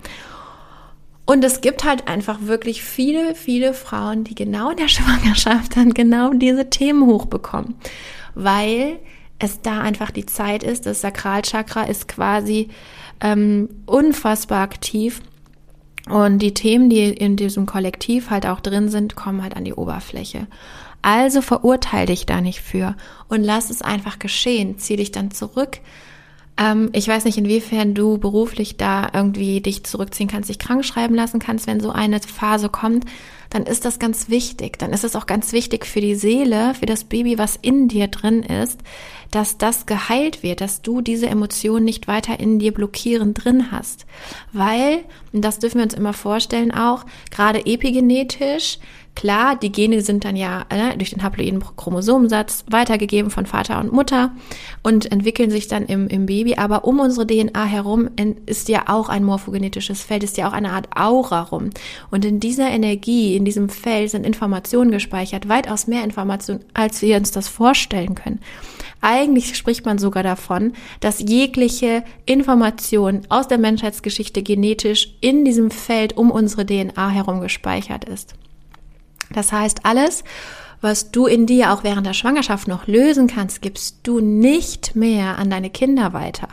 Und 1.24 1.44
es 1.44 1.60
gibt 1.60 1.84
halt 1.84 2.06
einfach 2.06 2.42
wirklich 2.42 2.82
viele, 2.82 3.34
viele 3.34 3.74
Frauen, 3.74 4.22
die 4.22 4.36
genau 4.36 4.70
in 4.70 4.76
der 4.76 4.88
Schwangerschaft 4.88 5.76
dann 5.76 5.92
genau 5.92 6.32
diese 6.32 6.70
Themen 6.70 7.04
hochbekommen, 7.06 7.74
weil 8.34 8.98
es 9.38 9.60
da 9.60 9.80
einfach 9.80 10.10
die 10.10 10.24
Zeit 10.24 10.62
ist. 10.62 10.86
Das 10.86 11.00
Sakralchakra 11.00 11.82
ist 11.82 12.08
quasi 12.08 12.68
ähm, 13.20 13.68
unfassbar 13.86 14.62
aktiv. 14.62 15.20
Und 16.08 16.38
die 16.38 16.54
Themen, 16.54 16.88
die 16.88 17.10
in 17.10 17.36
diesem 17.36 17.66
Kollektiv 17.66 18.30
halt 18.30 18.46
auch 18.46 18.60
drin 18.60 18.88
sind, 18.88 19.16
kommen 19.16 19.42
halt 19.42 19.56
an 19.56 19.64
die 19.64 19.74
Oberfläche. 19.74 20.46
Also 21.02 21.42
verurteil 21.42 22.06
dich 22.06 22.26
da 22.26 22.40
nicht 22.40 22.60
für 22.60 22.96
und 23.28 23.42
lass 23.42 23.70
es 23.70 23.82
einfach 23.82 24.18
geschehen. 24.18 24.78
Zieh 24.78 24.96
dich 24.96 25.10
dann 25.10 25.30
zurück, 25.30 25.80
ähm, 26.58 26.90
ich 26.92 27.06
weiß 27.06 27.24
nicht, 27.24 27.38
inwiefern 27.38 27.94
du 27.94 28.18
beruflich 28.18 28.76
da 28.76 29.08
irgendwie 29.12 29.60
dich 29.60 29.84
zurückziehen 29.84 30.28
kannst, 30.28 30.48
dich 30.48 30.58
krank 30.58 30.84
schreiben 30.84 31.14
lassen 31.14 31.38
kannst, 31.38 31.66
wenn 31.66 31.80
so 31.80 31.90
eine 31.90 32.20
Phase 32.20 32.68
kommt, 32.68 33.04
dann 33.50 33.64
ist 33.64 33.84
das 33.84 33.98
ganz 33.98 34.28
wichtig. 34.28 34.78
Dann 34.78 34.92
ist 34.92 35.04
es 35.04 35.16
auch 35.16 35.26
ganz 35.26 35.52
wichtig 35.52 35.86
für 35.86 36.00
die 36.00 36.14
Seele, 36.14 36.74
für 36.74 36.86
das 36.86 37.04
Baby, 37.04 37.38
was 37.38 37.56
in 37.60 37.88
dir 37.88 38.08
drin 38.08 38.42
ist, 38.42 38.80
dass 39.30 39.58
das 39.58 39.86
geheilt 39.86 40.42
wird, 40.42 40.60
dass 40.60 40.82
du 40.82 41.00
diese 41.00 41.26
Emotion 41.26 41.84
nicht 41.84 42.08
weiter 42.08 42.38
in 42.40 42.58
dir 42.58 42.72
blockierend 42.72 43.44
drin 43.44 43.70
hast. 43.70 44.06
Weil, 44.52 45.04
und 45.32 45.42
das 45.42 45.58
dürfen 45.58 45.78
wir 45.78 45.84
uns 45.84 45.94
immer 45.94 46.12
vorstellen 46.12 46.72
auch, 46.72 47.04
gerade 47.30 47.66
epigenetisch 47.66 48.78
Klar, 49.16 49.56
die 49.56 49.72
Gene 49.72 50.02
sind 50.02 50.26
dann 50.26 50.36
ja 50.36 50.66
äh, 50.68 50.94
durch 50.94 51.10
den 51.10 51.22
haploiden 51.22 51.64
Chromosomensatz 51.76 52.66
weitergegeben 52.70 53.30
von 53.30 53.46
Vater 53.46 53.80
und 53.80 53.90
Mutter 53.90 54.32
und 54.82 55.10
entwickeln 55.10 55.50
sich 55.50 55.68
dann 55.68 55.86
im, 55.86 56.06
im 56.08 56.26
Baby. 56.26 56.56
Aber 56.56 56.84
um 56.84 57.00
unsere 57.00 57.26
DNA 57.26 57.64
herum 57.64 58.10
ist 58.44 58.68
ja 58.68 58.84
auch 58.88 59.08
ein 59.08 59.24
morphogenetisches 59.24 60.02
Feld, 60.02 60.22
ist 60.22 60.36
ja 60.36 60.46
auch 60.46 60.52
eine 60.52 60.70
Art 60.70 60.88
Aura 60.94 61.40
rum. 61.42 61.70
Und 62.10 62.26
in 62.26 62.40
dieser 62.40 62.68
Energie, 62.68 63.36
in 63.36 63.46
diesem 63.46 63.70
Feld 63.70 64.10
sind 64.10 64.26
Informationen 64.26 64.90
gespeichert, 64.90 65.48
weitaus 65.48 65.86
mehr 65.86 66.04
Informationen, 66.04 66.60
als 66.74 67.00
wir 67.00 67.16
uns 67.16 67.30
das 67.30 67.48
vorstellen 67.48 68.14
können. 68.14 68.40
Eigentlich 69.00 69.56
spricht 69.56 69.86
man 69.86 69.98
sogar 69.98 70.24
davon, 70.24 70.74
dass 71.00 71.20
jegliche 71.20 72.04
Information 72.26 73.22
aus 73.30 73.48
der 73.48 73.58
Menschheitsgeschichte 73.58 74.42
genetisch 74.42 75.16
in 75.22 75.46
diesem 75.46 75.70
Feld 75.70 76.18
um 76.18 76.30
unsere 76.30 76.66
DNA 76.66 77.08
herum 77.08 77.40
gespeichert 77.40 78.04
ist. 78.04 78.34
Das 79.36 79.52
heißt, 79.52 79.80
alles, 79.84 80.24
was 80.80 81.10
du 81.10 81.26
in 81.26 81.44
dir 81.44 81.72
auch 81.72 81.84
während 81.84 82.06
der 82.06 82.14
Schwangerschaft 82.14 82.68
noch 82.68 82.86
lösen 82.86 83.26
kannst, 83.26 83.60
gibst 83.60 83.98
du 84.02 84.20
nicht 84.20 84.96
mehr 84.96 85.38
an 85.38 85.50
deine 85.50 85.68
Kinder 85.68 86.14
weiter. 86.14 86.48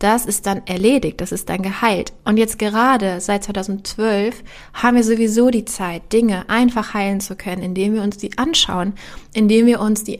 Das 0.00 0.26
ist 0.26 0.46
dann 0.46 0.66
erledigt, 0.66 1.20
das 1.20 1.30
ist 1.30 1.48
dann 1.48 1.62
geheilt. 1.62 2.12
Und 2.24 2.36
jetzt 2.36 2.58
gerade 2.58 3.20
seit 3.20 3.44
2012 3.44 4.42
haben 4.74 4.96
wir 4.96 5.04
sowieso 5.04 5.50
die 5.50 5.64
Zeit, 5.64 6.12
Dinge 6.12 6.48
einfach 6.48 6.92
heilen 6.92 7.20
zu 7.20 7.36
können, 7.36 7.62
indem 7.62 7.94
wir 7.94 8.02
uns 8.02 8.16
die 8.16 8.36
anschauen, 8.36 8.94
indem 9.32 9.66
wir 9.66 9.80
uns 9.80 10.02
die 10.02 10.18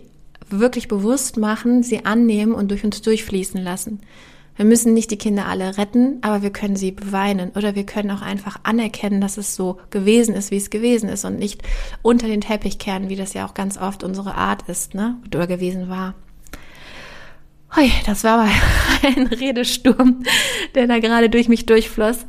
wirklich 0.51 0.87
bewusst 0.87 1.37
machen, 1.37 1.83
sie 1.83 2.05
annehmen 2.05 2.55
und 2.55 2.71
durch 2.71 2.85
uns 2.85 3.03
durchfließen 3.03 3.61
lassen. 3.61 4.01
Wir 4.59 4.64
müssen 4.64 4.92
nicht 4.92 5.12
die 5.12 5.18
Kinder 5.18 5.47
alle 5.47 5.79
retten, 5.79 6.18
aber 6.23 6.42
wir 6.42 6.51
können 6.51 6.75
sie 6.75 6.90
beweinen 6.90 7.51
oder 7.51 7.77
wir 7.77 7.87
können 7.87 8.11
auch 8.11 8.23
einfach 8.23 8.59
anerkennen, 8.64 9.21
dass 9.21 9.37
es 9.37 9.55
so 9.55 9.79
gewesen 9.90 10.35
ist, 10.35 10.51
wie 10.51 10.57
es 10.57 10.68
gewesen 10.68 11.09
ist 11.09 11.25
und 11.25 11.38
nicht 11.38 11.62
unter 12.03 12.27
den 12.27 12.40
Teppich 12.40 12.81
kehren, 12.81 13.09
wie 13.09 13.14
das 13.14 13.35
ja 13.35 13.47
auch 13.47 13.55
ganz 13.55 13.79
oft 13.79 14.03
unsere 14.03 14.35
Art 14.35 14.68
ist, 14.68 14.94
ne? 14.94 15.16
Oder 15.29 15.47
gewesen 15.47 15.88
war. 15.88 16.16
Hui, 17.77 17.88
das 18.05 18.25
war 18.25 18.40
aber 18.40 18.51
ein 19.07 19.29
Redesturm, 19.29 20.25
der 20.75 20.88
da 20.88 20.99
gerade 20.99 21.31
durch 21.31 21.49
mich 21.49 21.64
durchfloss. 21.64 22.27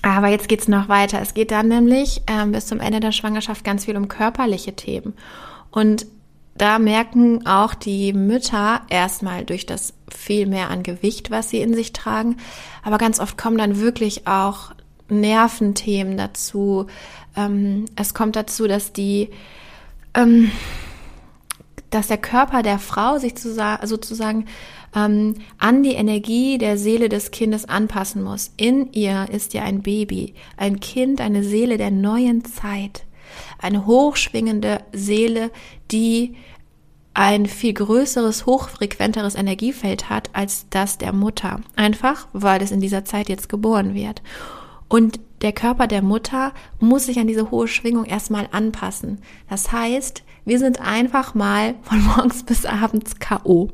Aber 0.00 0.28
jetzt 0.28 0.48
geht's 0.48 0.68
noch 0.68 0.88
weiter. 0.88 1.20
Es 1.20 1.34
geht 1.34 1.50
dann 1.50 1.68
nämlich 1.68 2.22
ähm, 2.28 2.52
bis 2.52 2.64
zum 2.64 2.80
Ende 2.80 3.00
der 3.00 3.12
Schwangerschaft 3.12 3.62
ganz 3.62 3.84
viel 3.84 3.98
um 3.98 4.08
körperliche 4.08 4.74
Themen. 4.74 5.12
Und 5.70 6.06
da 6.60 6.78
merken 6.78 7.46
auch 7.46 7.72
die 7.72 8.12
Mütter 8.12 8.82
erstmal 8.90 9.46
durch 9.46 9.64
das 9.64 9.94
viel 10.14 10.44
mehr 10.46 10.68
an 10.68 10.82
Gewicht, 10.82 11.30
was 11.30 11.48
sie 11.48 11.62
in 11.62 11.72
sich 11.72 11.94
tragen. 11.94 12.36
Aber 12.82 12.98
ganz 12.98 13.18
oft 13.18 13.38
kommen 13.38 13.56
dann 13.56 13.80
wirklich 13.80 14.26
auch 14.26 14.72
Nerventhemen 15.08 16.18
dazu. 16.18 16.86
Ähm, 17.34 17.86
es 17.96 18.12
kommt 18.12 18.36
dazu, 18.36 18.68
dass 18.68 18.92
die, 18.92 19.30
ähm, 20.12 20.50
dass 21.88 22.08
der 22.08 22.18
Körper 22.18 22.62
der 22.62 22.78
Frau 22.78 23.16
sich 23.16 23.38
sozusagen 23.38 24.44
ähm, 24.94 25.36
an 25.56 25.82
die 25.82 25.94
Energie 25.94 26.58
der 26.58 26.76
Seele 26.76 27.08
des 27.08 27.30
Kindes 27.30 27.64
anpassen 27.64 28.22
muss. 28.22 28.52
In 28.58 28.92
ihr 28.92 29.28
ist 29.32 29.54
ja 29.54 29.62
ein 29.62 29.80
Baby, 29.80 30.34
ein 30.58 30.78
Kind, 30.78 31.22
eine 31.22 31.42
Seele 31.42 31.78
der 31.78 31.90
neuen 31.90 32.44
Zeit, 32.44 33.06
eine 33.58 33.86
hochschwingende 33.86 34.82
Seele, 34.92 35.50
die 35.90 36.36
ein 37.20 37.44
viel 37.44 37.74
größeres, 37.74 38.46
hochfrequenteres 38.46 39.34
Energiefeld 39.34 40.08
hat 40.08 40.30
als 40.32 40.64
das 40.70 40.96
der 40.96 41.12
Mutter. 41.12 41.60
Einfach, 41.76 42.26
weil 42.32 42.62
es 42.62 42.70
in 42.70 42.80
dieser 42.80 43.04
Zeit 43.04 43.28
jetzt 43.28 43.50
geboren 43.50 43.92
wird. 43.92 44.22
Und 44.88 45.20
der 45.42 45.52
Körper 45.52 45.86
der 45.86 46.00
Mutter 46.00 46.52
muss 46.78 47.04
sich 47.04 47.18
an 47.18 47.26
diese 47.26 47.50
hohe 47.50 47.68
Schwingung 47.68 48.06
erstmal 48.06 48.48
anpassen. 48.52 49.18
Das 49.50 49.70
heißt, 49.70 50.22
wir 50.46 50.58
sind 50.58 50.80
einfach 50.80 51.34
mal 51.34 51.74
von 51.82 52.02
morgens 52.16 52.42
bis 52.42 52.64
abends 52.64 53.18
K.O. 53.18 53.68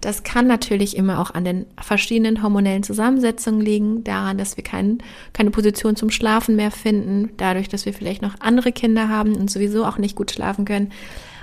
Das 0.00 0.22
kann 0.22 0.46
natürlich 0.46 0.96
immer 0.96 1.20
auch 1.20 1.34
an 1.34 1.44
den 1.44 1.66
verschiedenen 1.78 2.42
hormonellen 2.42 2.84
Zusammensetzungen 2.84 3.60
liegen, 3.60 4.02
daran, 4.02 4.38
dass 4.38 4.56
wir 4.56 4.64
kein, 4.64 5.02
keine 5.34 5.50
Position 5.50 5.94
zum 5.94 6.10
Schlafen 6.10 6.56
mehr 6.56 6.70
finden, 6.70 7.32
dadurch, 7.36 7.68
dass 7.68 7.84
wir 7.84 7.92
vielleicht 7.92 8.22
noch 8.22 8.40
andere 8.40 8.72
Kinder 8.72 9.10
haben 9.10 9.36
und 9.36 9.50
sowieso 9.50 9.84
auch 9.84 9.98
nicht 9.98 10.16
gut 10.16 10.30
schlafen 10.30 10.64
können. 10.64 10.90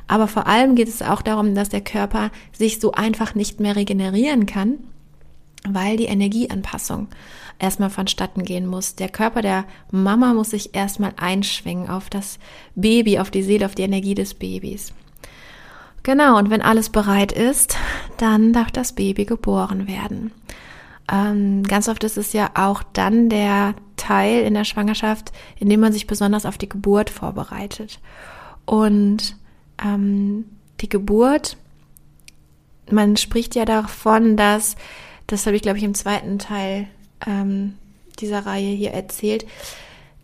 Aber 0.09 0.27
vor 0.27 0.47
allem 0.47 0.73
geht 0.73 0.87
es 0.87 1.03
auch 1.03 1.21
darum, 1.21 1.53
dass 1.53 1.69
der 1.69 1.81
Körper 1.81 2.31
sich 2.51 2.79
so 2.79 2.91
einfach 2.91 3.35
nicht 3.35 3.59
mehr 3.59 3.75
regenerieren 3.75 4.47
kann, 4.47 4.79
weil 5.69 5.97
die 5.97 6.05
Energieanpassung 6.05 7.07
erstmal 7.59 7.91
vonstatten 7.91 8.43
gehen 8.43 8.65
muss. 8.65 8.95
Der 8.95 9.09
Körper 9.09 9.43
der 9.43 9.65
Mama 9.91 10.33
muss 10.33 10.49
sich 10.49 10.73
erstmal 10.73 11.13
einschwingen 11.17 11.89
auf 11.89 12.09
das 12.09 12.39
Baby, 12.73 13.19
auf 13.19 13.29
die 13.29 13.43
Seele, 13.43 13.67
auf 13.67 13.75
die 13.75 13.83
Energie 13.83 14.15
des 14.15 14.33
Babys. 14.33 14.93
Genau, 16.01 16.39
und 16.39 16.49
wenn 16.49 16.63
alles 16.63 16.89
bereit 16.89 17.31
ist, 17.31 17.77
dann 18.17 18.51
darf 18.51 18.71
das 18.71 18.93
Baby 18.93 19.25
geboren 19.25 19.87
werden. 19.87 20.31
Ähm, 21.11 21.61
ganz 21.61 21.87
oft 21.87 22.03
ist 22.03 22.17
es 22.17 22.33
ja 22.33 22.49
auch 22.55 22.81
dann 22.93 23.29
der 23.29 23.75
Teil 23.95 24.41
in 24.41 24.55
der 24.55 24.63
Schwangerschaft, 24.63 25.31
in 25.59 25.69
dem 25.69 25.81
man 25.81 25.93
sich 25.93 26.07
besonders 26.07 26.47
auf 26.47 26.57
die 26.57 26.69
Geburt 26.69 27.11
vorbereitet. 27.11 27.99
Und 28.65 29.35
ähm, 29.83 30.45
die 30.81 30.89
Geburt, 30.89 31.57
man 32.89 33.17
spricht 33.17 33.55
ja 33.55 33.65
davon, 33.65 34.37
dass, 34.37 34.75
das 35.27 35.45
habe 35.45 35.55
ich 35.55 35.61
glaube 35.61 35.77
ich 35.77 35.83
im 35.83 35.93
zweiten 35.93 36.39
Teil 36.39 36.87
ähm, 37.25 37.75
dieser 38.19 38.45
Reihe 38.45 38.69
hier 38.69 38.91
erzählt, 38.91 39.45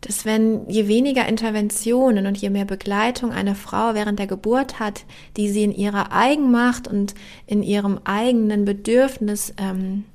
dass 0.01 0.25
wenn 0.25 0.69
je 0.69 0.87
weniger 0.87 1.27
Interventionen 1.27 2.27
und 2.27 2.37
je 2.37 2.51
mehr 2.51 2.65
Begleitung 2.65 3.31
eine 3.31 3.55
Frau 3.55 3.95
während 3.95 4.19
der 4.19 4.27
Geburt 4.27 4.79
hat, 4.79 5.03
die 5.35 5.49
sie 5.49 5.63
in 5.63 5.73
ihrer 5.73 6.11
Eigenmacht 6.11 6.87
und 6.87 7.15
in 7.47 7.63
ihrem 7.63 7.99
eigenen 8.03 8.65
Bedürfnis 8.65 9.53
ähm, 9.57 10.05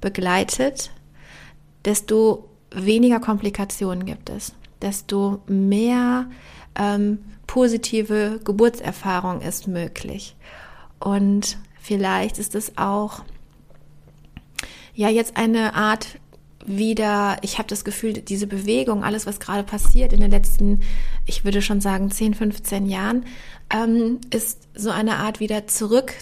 begleitet, 0.00 0.90
desto 1.84 2.48
weniger 2.70 3.20
Komplikationen 3.20 4.06
gibt 4.06 4.30
es, 4.30 4.54
desto 4.80 5.42
mehr 5.46 6.26
ähm, 6.78 7.18
positive 7.46 8.40
Geburtserfahrung 8.44 9.40
ist 9.40 9.68
möglich. 9.68 10.36
Und 10.98 11.58
vielleicht 11.80 12.38
ist 12.38 12.54
es 12.54 12.76
auch 12.76 13.22
ja 14.94 15.08
jetzt 15.08 15.36
eine 15.36 15.74
Art 15.74 16.18
wieder, 16.66 17.36
ich 17.42 17.58
habe 17.58 17.68
das 17.68 17.84
Gefühl, 17.84 18.14
diese 18.14 18.46
Bewegung, 18.46 19.04
alles, 19.04 19.26
was 19.26 19.40
gerade 19.40 19.64
passiert 19.64 20.12
in 20.12 20.20
den 20.20 20.30
letzten, 20.30 20.80
ich 21.26 21.44
würde 21.44 21.60
schon 21.60 21.80
sagen, 21.80 22.10
10, 22.10 22.34
15 22.34 22.86
Jahren, 22.86 23.26
ähm, 23.70 24.20
ist 24.30 24.68
so 24.74 24.90
eine 24.90 25.16
Art 25.16 25.40
wieder 25.40 25.66
zurück, 25.66 26.14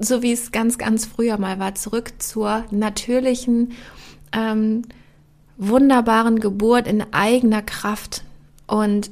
so 0.00 0.22
wie 0.22 0.32
es 0.32 0.52
ganz, 0.52 0.78
ganz 0.78 1.06
früher 1.06 1.38
mal 1.38 1.58
war, 1.58 1.74
zurück 1.74 2.12
zur 2.18 2.64
natürlichen, 2.70 3.72
ähm, 4.32 4.82
wunderbaren 5.56 6.40
Geburt 6.40 6.86
in 6.86 7.12
eigener 7.12 7.62
Kraft. 7.62 8.24
Und 8.66 9.10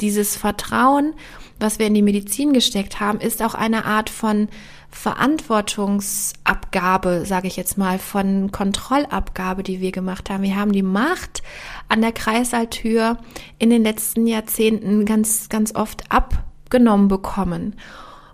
dieses 0.00 0.36
Vertrauen, 0.36 1.14
was 1.58 1.78
wir 1.78 1.86
in 1.86 1.94
die 1.94 2.02
Medizin 2.02 2.52
gesteckt 2.52 3.00
haben, 3.00 3.20
ist 3.20 3.42
auch 3.42 3.54
eine 3.54 3.86
Art 3.86 4.10
von 4.10 4.48
Verantwortungsabgabe, 4.90 7.24
sage 7.26 7.48
ich 7.48 7.56
jetzt 7.56 7.78
mal, 7.78 7.98
von 7.98 8.52
Kontrollabgabe, 8.52 9.62
die 9.62 9.80
wir 9.80 9.92
gemacht 9.92 10.28
haben. 10.30 10.42
Wir 10.42 10.56
haben 10.56 10.72
die 10.72 10.82
Macht 10.82 11.42
an 11.88 12.00
der 12.00 12.12
Kreisalltür 12.12 13.18
in 13.58 13.70
den 13.70 13.82
letzten 13.82 14.26
Jahrzehnten 14.26 15.04
ganz, 15.04 15.48
ganz 15.48 15.74
oft 15.74 16.04
abgenommen 16.10 17.08
bekommen. 17.08 17.74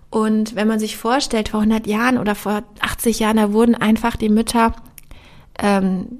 Und 0.09 0.55
wenn 0.55 0.67
man 0.67 0.79
sich 0.79 0.95
vorstellt, 0.95 1.49
vor 1.49 1.61
100 1.61 1.87
Jahren 1.87 2.17
oder 2.17 2.35
vor 2.35 2.63
80 2.79 3.19
Jahren, 3.19 3.37
da 3.37 3.51
wurden 3.51 3.75
einfach 3.75 4.15
die 4.15 4.29
Mütter, 4.29 4.73
ähm, 5.59 6.19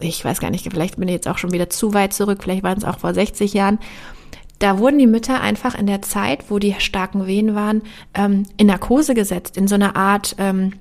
ich 0.00 0.24
weiß 0.24 0.40
gar 0.40 0.50
nicht, 0.50 0.68
vielleicht 0.70 0.96
bin 0.96 1.08
ich 1.08 1.14
jetzt 1.14 1.28
auch 1.28 1.38
schon 1.38 1.52
wieder 1.52 1.70
zu 1.70 1.94
weit 1.94 2.12
zurück, 2.12 2.40
vielleicht 2.42 2.64
waren 2.64 2.76
es 2.76 2.84
auch 2.84 2.98
vor 2.98 3.14
60 3.14 3.54
Jahren, 3.54 3.78
da 4.62 4.78
wurden 4.78 4.98
die 4.98 5.08
Mütter 5.08 5.40
einfach 5.40 5.74
in 5.74 5.86
der 5.86 6.02
Zeit, 6.02 6.44
wo 6.48 6.60
die 6.60 6.74
starken 6.78 7.26
Wehen 7.26 7.56
waren, 7.56 7.82
ähm, 8.14 8.44
in 8.56 8.68
Narkose 8.68 9.14
gesetzt, 9.14 9.56
in 9.56 9.66
so 9.66 9.74
eine 9.74 9.96
Art 9.96 10.36
ähm, 10.38 10.74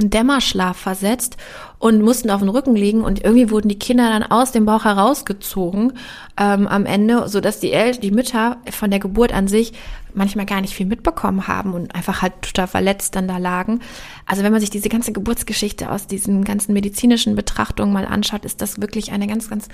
Dämmerschlaf 0.00 0.76
versetzt 0.76 1.36
und 1.78 2.02
mussten 2.02 2.30
auf 2.30 2.40
dem 2.40 2.48
Rücken 2.48 2.74
liegen 2.74 3.02
und 3.02 3.22
irgendwie 3.22 3.50
wurden 3.50 3.68
die 3.68 3.78
Kinder 3.78 4.08
dann 4.08 4.24
aus 4.24 4.50
dem 4.50 4.64
Bauch 4.64 4.84
herausgezogen 4.84 5.92
ähm, 6.36 6.66
am 6.66 6.86
Ende, 6.86 7.28
so 7.28 7.40
dass 7.40 7.60
die 7.60 7.70
Eltern, 7.70 8.00
die 8.00 8.10
Mütter 8.10 8.56
von 8.70 8.90
der 8.90 8.98
Geburt 8.98 9.32
an 9.32 9.46
sich 9.46 9.72
manchmal 10.12 10.46
gar 10.46 10.60
nicht 10.60 10.74
viel 10.74 10.86
mitbekommen 10.86 11.46
haben 11.46 11.72
und 11.72 11.94
einfach 11.94 12.22
halt 12.22 12.42
total 12.42 12.66
verletzt 12.66 13.14
dann 13.14 13.28
da 13.28 13.38
lagen. 13.38 13.80
Also 14.26 14.42
wenn 14.42 14.50
man 14.50 14.60
sich 14.60 14.70
diese 14.70 14.88
ganze 14.88 15.12
Geburtsgeschichte 15.12 15.88
aus 15.88 16.08
diesen 16.08 16.42
ganzen 16.42 16.72
medizinischen 16.72 17.36
Betrachtungen 17.36 17.92
mal 17.92 18.06
anschaut, 18.06 18.44
ist 18.44 18.60
das 18.60 18.80
wirklich 18.80 19.12
eine 19.12 19.28
ganz, 19.28 19.48
ganz 19.48 19.68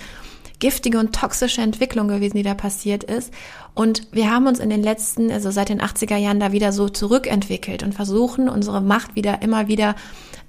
giftige 0.61 0.99
und 0.99 1.15
toxische 1.15 1.63
Entwicklung 1.63 2.09
gewesen, 2.09 2.37
die 2.37 2.43
da 2.43 2.55
passiert 2.55 3.03
ist. 3.03 3.33
Und 3.75 4.07
wir 4.13 4.31
haben 4.31 4.47
uns 4.47 4.61
in 4.61 4.71
den 4.71 4.83
letzten, 4.83 5.33
also 5.33 5.51
seit 5.51 5.69
den 5.71 5.81
80er 5.81 6.17
Jahren 6.17 6.39
da 6.39 6.53
wieder 6.53 6.73
so 6.73 6.89
zurückentwickelt 6.89 7.83
und 7.83 7.95
versuchen, 7.95 8.49
unsere 8.49 8.81
Macht 8.81 9.17
wieder 9.17 9.43
immer 9.43 9.69
wieder 9.69 9.97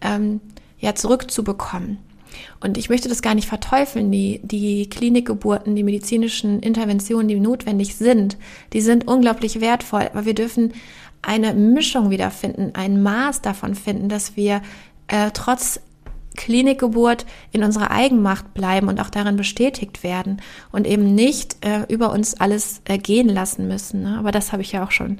ähm, 0.01 0.39
ja, 0.79 0.93
zurückzubekommen. 0.93 1.97
Und 2.59 2.77
ich 2.77 2.89
möchte 2.89 3.09
das 3.09 3.21
gar 3.21 3.35
nicht 3.35 3.47
verteufeln. 3.47 4.11
Die, 4.11 4.39
die 4.43 4.89
Klinikgeburten, 4.89 5.75
die 5.75 5.83
medizinischen 5.83 6.59
Interventionen, 6.59 7.27
die 7.27 7.39
notwendig 7.39 7.95
sind, 7.95 8.37
die 8.73 8.81
sind 8.81 9.07
unglaublich 9.07 9.61
wertvoll. 9.61 10.09
Aber 10.11 10.25
wir 10.25 10.35
dürfen 10.35 10.73
eine 11.21 11.53
Mischung 11.53 12.09
wiederfinden, 12.09 12.71
ein 12.73 13.01
Maß 13.01 13.41
davon 13.41 13.75
finden, 13.75 14.09
dass 14.09 14.35
wir 14.35 14.61
äh, 15.07 15.31
trotz 15.33 15.79
Klinikgeburt 16.37 17.25
in 17.51 17.63
unserer 17.63 17.91
Eigenmacht 17.91 18.53
bleiben 18.53 18.87
und 18.87 18.99
auch 18.99 19.09
darin 19.09 19.35
bestätigt 19.35 20.03
werden 20.03 20.41
und 20.71 20.87
eben 20.87 21.13
nicht 21.13 21.57
äh, 21.65 21.83
über 21.89 22.11
uns 22.11 22.39
alles 22.39 22.81
äh, 22.85 22.97
gehen 22.97 23.29
lassen 23.29 23.67
müssen. 23.67 24.03
Ne? 24.03 24.17
Aber 24.17 24.31
das 24.31 24.51
habe 24.51 24.61
ich 24.61 24.71
ja 24.71 24.83
auch 24.83 24.91
schon 24.91 25.19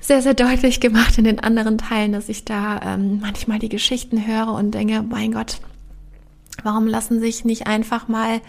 sehr, 0.00 0.22
sehr 0.22 0.34
deutlich 0.34 0.80
gemacht 0.80 1.18
in 1.18 1.24
den 1.24 1.40
anderen 1.40 1.76
Teilen, 1.76 2.12
dass 2.12 2.28
ich 2.28 2.44
da 2.44 2.80
ähm, 2.82 3.20
manchmal 3.20 3.58
die 3.58 3.68
Geschichten 3.68 4.26
höre 4.26 4.52
und 4.54 4.72
denke, 4.72 5.02
mein 5.02 5.32
Gott, 5.32 5.60
warum 6.62 6.86
lassen 6.86 7.20
sich 7.20 7.44
nicht 7.44 7.66
einfach 7.66 8.08
mal 8.08 8.40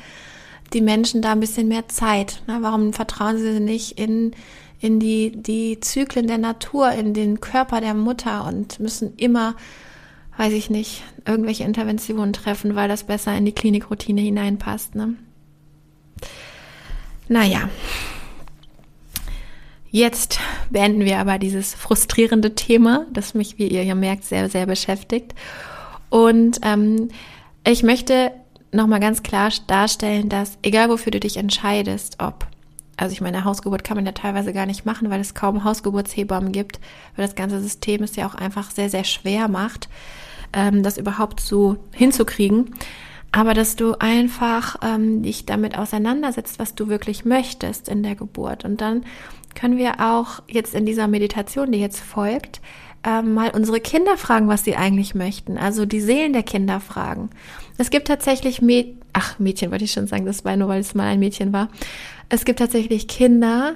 die 0.74 0.82
Menschen 0.82 1.22
da 1.22 1.34
ein 1.34 1.40
bisschen 1.40 1.68
mehr 1.68 1.90
Zeit? 1.90 2.42
Ne? 2.48 2.60
Warum 2.62 2.94
vertrauen 2.94 3.38
sie 3.38 3.60
nicht 3.60 4.00
in 4.00 4.32
in 4.80 5.00
die, 5.00 5.32
die 5.36 5.80
Zyklen 5.80 6.28
der 6.28 6.38
Natur, 6.38 6.92
in 6.92 7.14
den 7.14 7.42
Körper 7.42 7.82
der 7.82 7.94
Mutter 7.94 8.46
und 8.48 8.80
müssen 8.80 9.14
immer 9.18 9.56
weiß 10.40 10.54
ich 10.54 10.70
nicht, 10.70 11.04
irgendwelche 11.26 11.66
Interventionen 11.66 12.32
treffen, 12.32 12.74
weil 12.74 12.88
das 12.88 13.04
besser 13.04 13.36
in 13.36 13.44
die 13.44 13.52
Klinikroutine 13.52 14.22
hineinpasst. 14.22 14.96
Ne? 14.96 15.16
Naja. 17.28 17.70
Jetzt 19.92 20.40
beenden 20.70 21.04
wir 21.04 21.20
aber 21.20 21.40
dieses 21.40 21.74
frustrierende 21.74 22.56
Thema, 22.56 23.06
das 23.12 23.34
mich, 23.34 23.58
wie 23.58 23.68
ihr 23.68 23.84
ja 23.84 23.96
merkt, 23.96 24.24
sehr, 24.24 24.48
sehr 24.48 24.66
beschäftigt. 24.66 25.36
Und 26.10 26.60
ähm, 26.64 27.10
ich 27.68 27.84
möchte 27.84 28.32
nochmal 28.72 29.02
ganz 29.02 29.24
klar 29.24 29.52
darstellen, 29.68 30.30
dass 30.30 30.58
egal 30.62 30.90
wofür 30.90 31.12
du 31.12 31.20
dich 31.20 31.36
entscheidest, 31.36 32.16
ob, 32.22 32.48
also 32.96 33.12
ich 33.12 33.20
meine, 33.20 33.44
Hausgeburt 33.44 33.84
kann 33.84 33.98
man 33.98 34.06
ja 34.06 34.14
teilweise 34.14 34.54
gar 34.54 34.68
nicht 34.68 34.86
machen, 34.86 35.10
weil 35.10 35.20
es 35.20 35.34
kaum 35.34 35.66
Hausgeburtshebammen 35.66 36.54
gibt, 36.54 36.80
weil 37.18 37.26
das 37.26 37.36
ganze 37.36 37.60
System 37.60 38.04
es 38.04 38.16
ja 38.16 38.26
auch 38.26 38.36
einfach 38.36 38.72
sehr, 38.72 38.90
sehr 38.90 39.04
schwer 39.04 39.50
macht 39.50 39.90
ähm, 40.54 40.84
das 40.84 40.98
überhaupt 40.98 41.40
so 41.40 41.78
hinzukriegen. 41.94 42.72
aber 43.32 43.54
dass 43.54 43.76
du 43.76 43.94
einfach 44.00 44.78
ähm, 44.82 45.22
dich 45.22 45.46
damit 45.46 45.78
auseinandersetzt, 45.78 46.58
was 46.58 46.74
du 46.74 46.88
wirklich 46.88 47.26
möchtest 47.26 47.88
in 47.88 48.02
der 48.02 48.16
Geburt. 48.16 48.66
Und 48.66 48.82
dann 48.82 49.04
können 49.54 49.78
wir 49.78 50.00
auch 50.00 50.42
jetzt 50.48 50.74
in 50.74 50.86
dieser 50.86 51.08
Meditation, 51.08 51.72
die 51.72 51.80
jetzt 51.80 52.00
folgt, 52.00 52.60
ähm, 53.04 53.34
mal 53.34 53.52
unsere 53.52 53.80
Kinder 53.80 54.18
fragen, 54.18 54.48
was 54.48 54.64
sie 54.64 54.76
eigentlich 54.76 55.16
möchten. 55.16 55.58
Also 55.58 55.86
die 55.86 56.02
Seelen 56.02 56.34
der 56.34 56.44
Kinder 56.44 56.80
fragen. 56.80 57.30
Es 57.78 57.92
gibt 57.92 58.08
tatsächlich, 58.08 58.62
Mäd 58.62 58.96
ach 59.14 59.40
Mädchen 59.40 59.72
wollte 59.72 59.86
ich 59.86 59.92
schon 59.92 60.08
sagen, 60.08 60.26
das 60.26 60.46
war 60.46 60.56
nur, 60.56 60.68
weil 60.68 60.82
es 60.82 60.96
mal 60.96 61.08
ein 61.08 61.20
Mädchen 61.20 61.54
war. 61.54 61.70
Es 62.30 62.46
gibt 62.46 62.60
tatsächlich 62.60 63.08
Kinder 63.08 63.76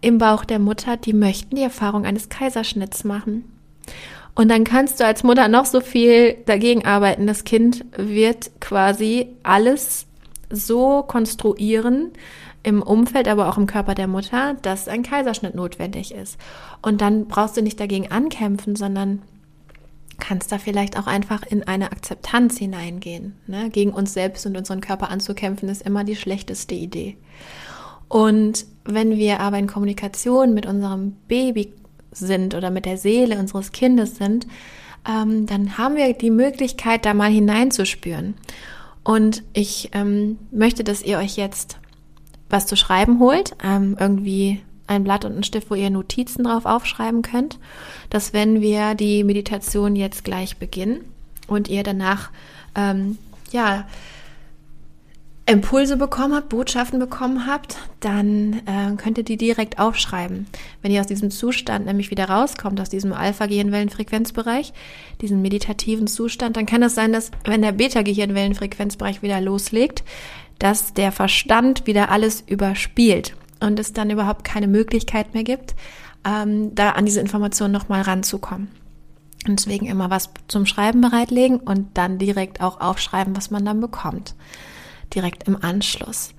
im 0.00 0.18
Bauch 0.18 0.44
der 0.44 0.58
Mutter, 0.58 0.96
die 0.96 1.12
möchten 1.12 1.56
die 1.56 1.62
Erfahrung 1.62 2.04
eines 2.04 2.28
Kaiserschnitts 2.28 3.04
machen. 3.04 3.44
Und 4.34 4.48
dann 4.48 4.64
kannst 4.64 5.00
du 5.00 5.04
als 5.04 5.22
Mutter 5.22 5.48
noch 5.48 5.66
so 5.66 5.80
viel 5.80 6.36
dagegen 6.46 6.84
arbeiten. 6.84 7.26
Das 7.26 7.44
Kind 7.44 7.84
wird 7.96 8.50
quasi 8.60 9.28
alles 9.42 10.06
so 10.50 11.02
konstruieren, 11.02 12.12
im 12.62 12.82
Umfeld, 12.82 13.28
aber 13.28 13.48
auch 13.48 13.58
im 13.58 13.66
Körper 13.66 13.94
der 13.94 14.06
Mutter, 14.06 14.54
dass 14.62 14.88
ein 14.88 15.02
Kaiserschnitt 15.02 15.54
notwendig 15.54 16.14
ist. 16.14 16.38
Und 16.80 17.00
dann 17.00 17.26
brauchst 17.26 17.56
du 17.56 17.62
nicht 17.62 17.80
dagegen 17.80 18.10
ankämpfen, 18.10 18.76
sondern 18.76 19.22
kannst 20.18 20.52
da 20.52 20.58
vielleicht 20.58 20.96
auch 20.96 21.06
einfach 21.06 21.42
in 21.42 21.66
eine 21.66 21.90
Akzeptanz 21.90 22.58
hineingehen. 22.58 23.34
Ne? 23.46 23.70
Gegen 23.70 23.90
uns 23.90 24.14
selbst 24.14 24.46
und 24.46 24.56
unseren 24.56 24.80
Körper 24.80 25.10
anzukämpfen, 25.10 25.68
ist 25.68 25.82
immer 25.82 26.04
die 26.04 26.16
schlechteste 26.16 26.74
Idee. 26.74 27.16
Und 28.08 28.66
wenn 28.84 29.16
wir 29.16 29.40
aber 29.40 29.58
in 29.58 29.66
Kommunikation 29.66 30.54
mit 30.54 30.66
unserem 30.66 31.16
Baby 31.26 31.72
sind 32.12 32.54
oder 32.54 32.70
mit 32.70 32.84
der 32.84 32.98
Seele 32.98 33.38
unseres 33.38 33.72
Kindes 33.72 34.16
sind, 34.16 34.46
ähm, 35.08 35.46
dann 35.46 35.78
haben 35.78 35.96
wir 35.96 36.12
die 36.12 36.30
Möglichkeit, 36.30 37.04
da 37.04 37.14
mal 37.14 37.30
hineinzuspüren. 37.30 38.34
Und 39.04 39.42
ich 39.52 39.90
ähm, 39.94 40.38
möchte, 40.50 40.84
dass 40.84 41.02
ihr 41.02 41.18
euch 41.18 41.36
jetzt 41.36 41.78
was 42.48 42.66
zu 42.66 42.76
schreiben 42.76 43.18
holt, 43.18 43.56
ähm, 43.64 43.96
irgendwie 43.98 44.62
ein 44.86 45.04
Blatt 45.04 45.24
und 45.24 45.36
ein 45.36 45.42
Stift, 45.42 45.70
wo 45.70 45.74
ihr 45.74 45.90
Notizen 45.90 46.44
drauf 46.44 46.66
aufschreiben 46.66 47.22
könnt, 47.22 47.58
dass 48.10 48.32
wenn 48.32 48.60
wir 48.60 48.94
die 48.94 49.24
Meditation 49.24 49.96
jetzt 49.96 50.22
gleich 50.22 50.58
beginnen 50.58 51.00
und 51.48 51.68
ihr 51.68 51.82
danach 51.82 52.30
ähm, 52.74 53.18
ja 53.50 53.86
Impulse 55.46 55.96
bekommen 55.96 56.34
habt, 56.34 56.50
Botschaften 56.50 57.00
bekommen 57.00 57.46
habt, 57.46 57.76
dann 57.98 58.62
äh, 58.66 58.94
könnt 58.96 59.18
ihr 59.18 59.24
die 59.24 59.36
direkt 59.36 59.80
aufschreiben. 59.80 60.46
Wenn 60.82 60.92
ihr 60.92 61.00
aus 61.00 61.08
diesem 61.08 61.32
Zustand 61.32 61.84
nämlich 61.84 62.10
wieder 62.12 62.28
rauskommt, 62.28 62.80
aus 62.80 62.90
diesem 62.90 63.12
Alpha-Gehirnwellenfrequenzbereich, 63.12 64.72
diesen 65.20 65.42
meditativen 65.42 66.06
Zustand, 66.06 66.56
dann 66.56 66.66
kann 66.66 66.82
es 66.84 66.94
sein, 66.94 67.12
dass 67.12 67.32
wenn 67.44 67.62
der 67.62 67.72
Beta-Gehirnwellenfrequenzbereich 67.72 69.22
wieder 69.22 69.40
loslegt, 69.40 70.04
dass 70.60 70.94
der 70.94 71.10
Verstand 71.10 71.88
wieder 71.88 72.10
alles 72.10 72.44
überspielt 72.46 73.36
und 73.58 73.80
es 73.80 73.92
dann 73.92 74.10
überhaupt 74.10 74.44
keine 74.44 74.68
Möglichkeit 74.68 75.34
mehr 75.34 75.42
gibt, 75.42 75.74
ähm, 76.24 76.72
da 76.76 76.90
an 76.90 77.04
diese 77.04 77.20
Informationen 77.20 77.72
nochmal 77.72 78.02
ranzukommen. 78.02 78.68
Und 79.48 79.58
deswegen 79.58 79.86
immer 79.86 80.08
was 80.08 80.30
zum 80.46 80.66
Schreiben 80.66 81.00
bereitlegen 81.00 81.58
und 81.58 81.88
dann 81.94 82.18
direkt 82.18 82.60
auch 82.60 82.80
aufschreiben, 82.80 83.34
was 83.34 83.50
man 83.50 83.64
dann 83.64 83.80
bekommt. 83.80 84.36
Direkt 85.14 85.46
im 85.48 85.62
Anschluss. 85.62 86.34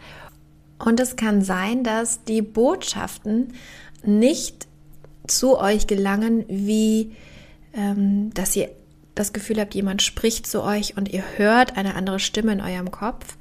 Und 0.80 1.00
es 1.00 1.16
kann 1.16 1.42
sein, 1.42 1.84
dass 1.84 2.24
die 2.24 2.42
Botschaften 2.42 3.54
nicht 4.04 4.68
zu 5.28 5.58
euch 5.58 5.88
gelangen, 5.88 6.46
wie 6.48 7.16
ähm, 7.74 8.34
dass 8.34 8.56
ihr 8.56 8.70
das 9.16 9.34
Gefühl 9.34 9.60
habt, 9.60 9.76
jemand 9.76 10.02
spricht 10.02 10.48
zu 10.48 10.64
euch 10.64 10.98
und 10.98 11.10
ihr 11.10 11.24
hört 11.38 11.78
eine 11.78 11.96
andere 11.96 12.20
Stimme 12.20 12.52
in 12.54 12.62
eurem 12.62 12.92
Kopf, 12.92 13.38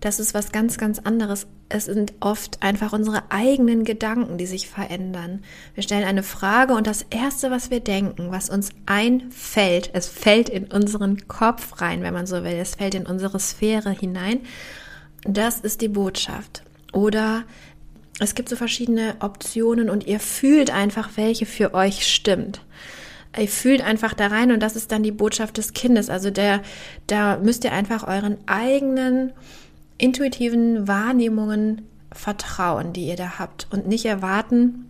das 0.00 0.20
ist 0.20 0.34
was 0.34 0.52
ganz, 0.52 0.78
ganz 0.78 0.98
anderes. 1.00 1.46
Es 1.70 1.84
sind 1.84 2.14
oft 2.20 2.62
einfach 2.62 2.94
unsere 2.94 3.30
eigenen 3.30 3.84
Gedanken, 3.84 4.38
die 4.38 4.46
sich 4.46 4.68
verändern. 4.68 5.42
Wir 5.74 5.82
stellen 5.82 6.04
eine 6.04 6.22
Frage 6.22 6.72
und 6.72 6.86
das 6.86 7.04
Erste, 7.10 7.50
was 7.50 7.70
wir 7.70 7.80
denken, 7.80 8.30
was 8.30 8.48
uns 8.48 8.70
einfällt, 8.86 9.90
es 9.92 10.08
fällt 10.08 10.48
in 10.48 10.64
unseren 10.72 11.28
Kopf 11.28 11.82
rein, 11.82 12.02
wenn 12.02 12.14
man 12.14 12.26
so 12.26 12.42
will, 12.42 12.54
es 12.54 12.76
fällt 12.76 12.94
in 12.94 13.06
unsere 13.06 13.38
Sphäre 13.38 13.90
hinein, 13.90 14.40
das 15.24 15.60
ist 15.60 15.82
die 15.82 15.88
Botschaft. 15.88 16.62
Oder 16.92 17.44
es 18.18 18.34
gibt 18.34 18.48
so 18.48 18.56
verschiedene 18.56 19.16
Optionen 19.20 19.90
und 19.90 20.06
ihr 20.06 20.20
fühlt 20.20 20.70
einfach, 20.70 21.10
welche 21.16 21.44
für 21.44 21.74
euch 21.74 22.06
stimmt 22.06 22.62
ihr 23.36 23.48
fühlt 23.48 23.82
einfach 23.82 24.14
da 24.14 24.28
rein 24.28 24.52
und 24.52 24.60
das 24.60 24.76
ist 24.76 24.90
dann 24.90 25.02
die 25.02 25.12
Botschaft 25.12 25.58
des 25.58 25.72
Kindes. 25.72 26.10
Also 26.10 26.30
der, 26.30 26.62
da 27.06 27.38
müsst 27.38 27.64
ihr 27.64 27.72
einfach 27.72 28.06
euren 28.06 28.38
eigenen 28.46 29.32
intuitiven 29.98 30.88
Wahrnehmungen 30.88 31.82
vertrauen, 32.12 32.92
die 32.92 33.08
ihr 33.08 33.16
da 33.16 33.38
habt 33.38 33.66
und 33.70 33.86
nicht 33.86 34.06
erwarten, 34.06 34.86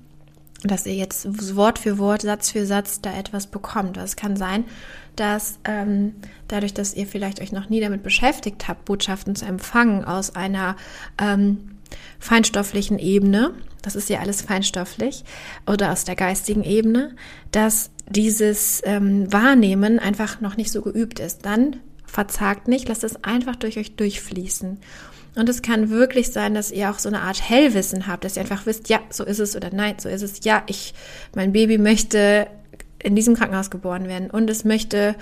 dass 0.62 0.86
ihr 0.86 0.94
jetzt 0.94 1.54
Wort 1.56 1.78
für 1.78 1.98
Wort, 1.98 2.22
Satz 2.22 2.50
für 2.50 2.66
Satz 2.66 3.00
da 3.00 3.16
etwas 3.16 3.46
bekommt. 3.46 3.96
Es 3.96 4.16
kann 4.16 4.36
sein, 4.36 4.64
dass 5.16 5.58
ähm, 5.64 6.14
dadurch, 6.48 6.74
dass 6.74 6.94
ihr 6.94 7.06
vielleicht 7.06 7.40
euch 7.40 7.52
noch 7.52 7.68
nie 7.68 7.80
damit 7.80 8.02
beschäftigt 8.02 8.68
habt, 8.68 8.84
Botschaften 8.84 9.36
zu 9.36 9.46
empfangen 9.46 10.04
aus 10.04 10.34
einer 10.34 10.76
ähm, 11.20 11.78
feinstofflichen 12.18 12.98
Ebene, 12.98 13.52
das 13.82 13.96
ist 13.96 14.08
ja 14.08 14.18
alles 14.18 14.42
feinstofflich, 14.42 15.24
oder 15.66 15.92
aus 15.92 16.04
der 16.04 16.16
geistigen 16.16 16.64
Ebene, 16.64 17.14
dass 17.52 17.90
dieses 18.08 18.82
ähm, 18.84 19.32
Wahrnehmen 19.32 19.98
einfach 19.98 20.40
noch 20.40 20.56
nicht 20.56 20.72
so 20.72 20.82
geübt 20.82 21.20
ist. 21.20 21.44
Dann 21.44 21.76
verzagt 22.08 22.66
nicht, 22.66 22.88
lasst 22.88 23.04
es 23.04 23.22
einfach 23.22 23.56
durch 23.56 23.78
euch 23.78 23.94
durchfließen. 23.96 24.78
Und 25.36 25.48
es 25.48 25.62
kann 25.62 25.90
wirklich 25.90 26.32
sein, 26.32 26.54
dass 26.54 26.72
ihr 26.72 26.90
auch 26.90 26.98
so 26.98 27.08
eine 27.08 27.20
Art 27.20 27.48
Hellwissen 27.48 28.08
habt, 28.08 28.24
dass 28.24 28.36
ihr 28.36 28.42
einfach 28.42 28.66
wisst, 28.66 28.88
ja, 28.88 28.98
so 29.10 29.24
ist 29.24 29.38
es 29.38 29.54
oder 29.54 29.70
nein, 29.72 29.94
so 29.98 30.08
ist 30.08 30.22
es. 30.22 30.44
Ja, 30.44 30.64
ich, 30.66 30.94
mein 31.36 31.52
Baby 31.52 31.78
möchte 31.78 32.48
in 33.00 33.14
diesem 33.14 33.36
Krankenhaus 33.36 33.70
geboren 33.70 34.08
werden 34.08 34.30
und 34.30 34.50
es 34.50 34.64
möchte 34.64 35.14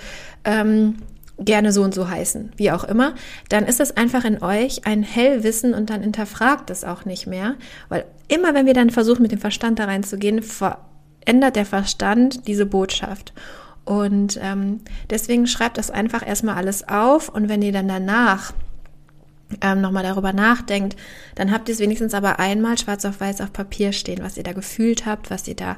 ähm, 0.43 0.95
gerne 1.37 1.71
so 1.71 1.83
und 1.83 1.93
so 1.93 2.09
heißen, 2.09 2.51
wie 2.57 2.71
auch 2.71 2.83
immer, 2.83 3.13
dann 3.49 3.65
ist 3.65 3.79
es 3.79 3.95
einfach 3.95 4.25
in 4.25 4.41
euch 4.41 4.87
ein 4.87 5.03
Hellwissen 5.03 5.73
und 5.75 5.89
dann 5.89 6.01
hinterfragt 6.01 6.71
es 6.71 6.83
auch 6.83 7.05
nicht 7.05 7.27
mehr, 7.27 7.55
weil 7.89 8.05
immer 8.27 8.55
wenn 8.55 8.65
wir 8.65 8.73
dann 8.73 8.89
versuchen, 8.89 9.21
mit 9.21 9.31
dem 9.31 9.39
Verstand 9.39 9.77
da 9.77 9.85
reinzugehen, 9.85 10.41
verändert 10.41 11.55
der 11.55 11.65
Verstand 11.65 12.47
diese 12.47 12.65
Botschaft. 12.65 13.33
Und 13.87 14.37
ähm, 14.43 14.81
deswegen 15.09 15.47
schreibt 15.47 15.77
das 15.77 15.89
einfach 15.89 16.27
erstmal 16.27 16.55
alles 16.55 16.89
auf 16.89 17.29
und 17.29 17.47
wenn 17.47 17.61
ihr 17.61 17.71
dann 17.71 17.87
danach 17.87 18.51
ähm, 19.61 19.79
nochmal 19.79 20.03
darüber 20.03 20.33
nachdenkt, 20.33 20.97
dann 21.35 21.53
habt 21.53 21.69
ihr 21.69 21.73
es 21.73 21.79
wenigstens 21.79 22.13
aber 22.13 22.37
einmal 22.37 22.77
schwarz 22.77 23.05
auf 23.05 23.21
weiß 23.21 23.39
auf 23.39 23.53
Papier 23.53 23.93
stehen, 23.93 24.21
was 24.21 24.35
ihr 24.35 24.43
da 24.43 24.51
gefühlt 24.51 25.05
habt, 25.05 25.31
was 25.31 25.47
ihr 25.47 25.55
da 25.55 25.77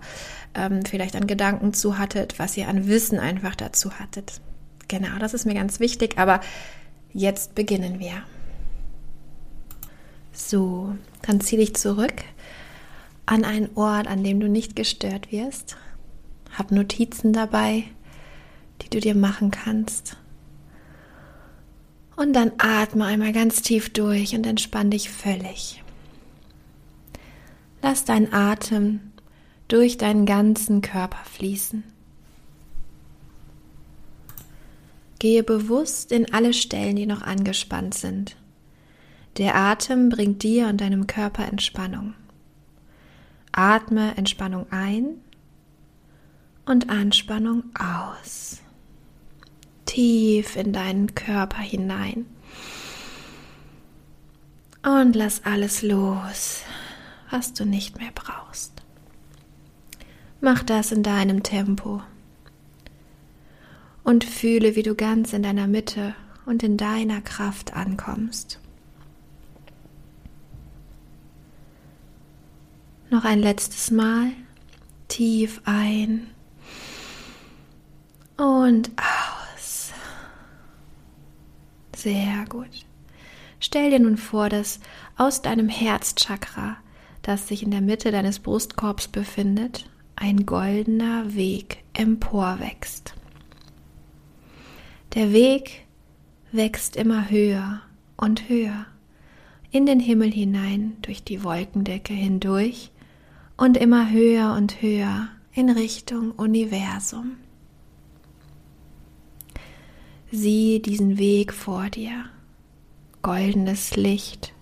ähm, 0.56 0.84
vielleicht 0.86 1.16
an 1.16 1.28
Gedanken 1.28 1.72
zu 1.72 2.00
hattet, 2.00 2.40
was 2.40 2.58
ihr 2.58 2.68
an 2.68 2.88
Wissen 2.88 3.20
einfach 3.20 3.54
dazu 3.54 3.92
hattet. 4.00 4.42
Genau, 4.88 5.20
das 5.20 5.36
ist 5.36 5.46
mir 5.46 5.54
ganz 5.54 5.80
wichtig, 5.80 6.18
aber 6.18 6.42
jetzt 7.14 7.54
beginnen 7.54 8.00
wir. 8.00 8.24
So, 10.34 10.96
dann 11.22 11.42
zieh 11.42 11.58
dich 11.58 11.76
zurück 11.76 12.24
an 13.28 13.46
einen 13.46 13.70
Ort, 13.76 14.08
an 14.08 14.24
dem 14.24 14.40
du 14.40 14.50
nicht 14.50 14.76
gestört 14.76 15.32
wirst. 15.32 15.78
Hab 16.58 16.72
Notizen 16.72 17.34
dabei, 17.34 17.84
die 18.82 18.90
du 18.90 19.00
dir 19.00 19.16
machen 19.16 19.52
kannst. 19.52 20.18
Und 22.16 22.34
dann 22.34 22.52
atme 22.58 23.06
einmal 23.06 23.32
ganz 23.32 23.62
tief 23.62 23.94
durch 23.94 24.36
und 24.36 24.46
entspann 24.46 24.92
dich 24.92 25.10
völlig. 25.10 25.82
Lass 27.82 28.04
deinen 28.04 28.34
Atem 28.34 29.00
durch 29.70 29.98
deinen 29.98 30.26
ganzen 30.26 30.82
Körper 30.82 31.24
fließen. 31.24 31.84
Gehe 35.20 35.44
bewusst 35.44 36.12
in 36.12 36.34
alle 36.34 36.54
Stellen, 36.54 36.96
die 36.96 37.06
noch 37.06 37.22
angespannt 37.22 37.94
sind. 37.94 38.36
Der 39.38 39.56
Atem 39.56 40.10
bringt 40.10 40.44
dir 40.44 40.68
und 40.68 40.82
deinem 40.82 41.08
Körper 41.08 41.46
Entspannung. 41.46 42.16
Atme 43.52 44.18
Entspannung 44.18 44.66
ein 44.72 45.22
und 46.66 46.90
Anspannung 46.90 47.64
aus 47.78 48.62
tief 49.90 50.56
in 50.56 50.72
deinen 50.72 51.16
Körper 51.16 51.58
hinein. 51.58 52.28
Und 54.84 55.16
lass 55.16 55.44
alles 55.46 55.82
los, 55.82 56.62
was 57.32 57.54
du 57.54 57.66
nicht 57.66 57.98
mehr 57.98 58.12
brauchst. 58.14 58.84
Mach 60.42 60.64
das 60.64 60.92
in 60.92 61.02
deinem 61.02 61.42
Tempo. 61.42 62.02
Und 64.04 64.24
fühle, 64.24 64.76
wie 64.76 64.84
du 64.84 64.96
ganz 64.96 65.34
in 65.34 65.44
deiner 65.44 65.68
Mitte 65.68 66.14
und 66.46 66.64
in 66.64 66.78
deiner 66.78 67.22
Kraft 67.22 67.74
ankommst. 67.74 68.60
Noch 73.10 73.26
ein 73.26 73.40
letztes 73.40 73.90
Mal 73.90 74.32
tief 75.08 75.62
ein 75.66 76.28
und 78.38 78.92
aus. 78.96 79.39
Sehr 82.02 82.46
gut. 82.48 82.86
Stell 83.60 83.90
dir 83.90 84.00
nun 84.00 84.16
vor, 84.16 84.48
dass 84.48 84.80
aus 85.18 85.42
deinem 85.42 85.68
Herzchakra, 85.68 86.78
das 87.24 87.50
sich 87.50 87.62
in 87.62 87.72
der 87.72 87.82
Mitte 87.82 88.12
deines 88.12 88.40
Brustkorbs 88.40 89.10
befindet, 89.10 89.90
ein 90.16 90.46
goldener 90.46 91.36
Weg 91.36 91.84
emporwächst. 91.92 93.16
Der 95.14 95.34
Weg 95.34 95.88
wächst 96.54 96.96
immer 96.96 97.30
höher 97.30 97.82
und 98.16 98.48
höher 98.48 98.86
in 99.70 99.86
den 99.86 100.00
Himmel 100.00 100.32
hinein 100.32 100.96
durch 101.02 101.26
die 101.26 101.44
Wolkendecke 101.44 102.14
hindurch 102.14 102.92
und 103.58 103.76
immer 103.76 104.10
höher 104.10 104.54
und 104.56 104.82
höher 104.82 105.28
in 105.52 105.70
Richtung 105.70 106.32
Universum. 106.32 107.36
Sieh 110.32 110.80
diesen 110.80 111.18
Weg 111.18 111.54
vor 111.54 111.90
dir, 111.90 112.26
goldenes 113.24 113.96
Licht, 113.96 114.54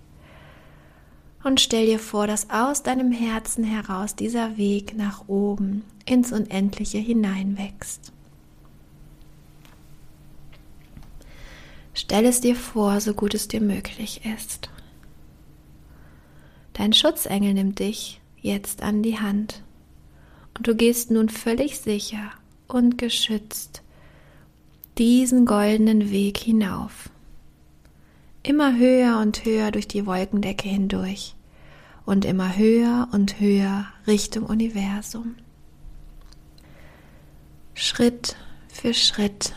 und 1.43 1.59
stell 1.59 1.85
dir 1.85 1.99
vor, 1.99 2.25
dass 2.25 2.49
aus 2.49 2.83
deinem 2.83 3.11
Herzen 3.11 3.63
heraus 3.63 4.15
dieser 4.15 4.57
Weg 4.57 4.95
nach 4.95 5.27
oben 5.27 5.83
ins 6.05 6.31
Unendliche 6.31 6.97
hineinwächst. 6.97 8.11
Stell 11.93 12.25
es 12.25 12.41
dir 12.41 12.55
vor, 12.55 13.01
so 13.01 13.13
gut 13.13 13.33
es 13.33 13.47
dir 13.47 13.61
möglich 13.61 14.21
ist. 14.23 14.69
Dein 16.73 16.93
Schutzengel 16.93 17.53
nimmt 17.53 17.79
dich 17.79 18.21
jetzt 18.39 18.83
an 18.83 19.03
die 19.03 19.19
Hand 19.19 19.63
und 20.57 20.67
du 20.67 20.75
gehst 20.75 21.11
nun 21.11 21.27
völlig 21.27 21.79
sicher 21.79 22.31
und 22.67 22.97
geschützt 22.97 23.81
diesen 24.97 25.45
goldenen 25.45 26.11
Weg 26.11 26.37
hinauf. 26.37 27.09
Immer 28.43 28.77
höher 28.77 29.19
und 29.19 29.45
höher 29.45 29.71
durch 29.71 29.87
die 29.87 30.05
Wolkendecke 30.05 30.67
hindurch 30.69 31.35
und 32.05 32.25
immer 32.25 32.57
höher 32.57 33.09
und 33.11 33.39
höher 33.39 33.85
Richtung 34.05 34.45
Universum. 34.45 35.35
Schritt 37.73 38.35
für 38.69 38.93
Schritt 38.93 39.53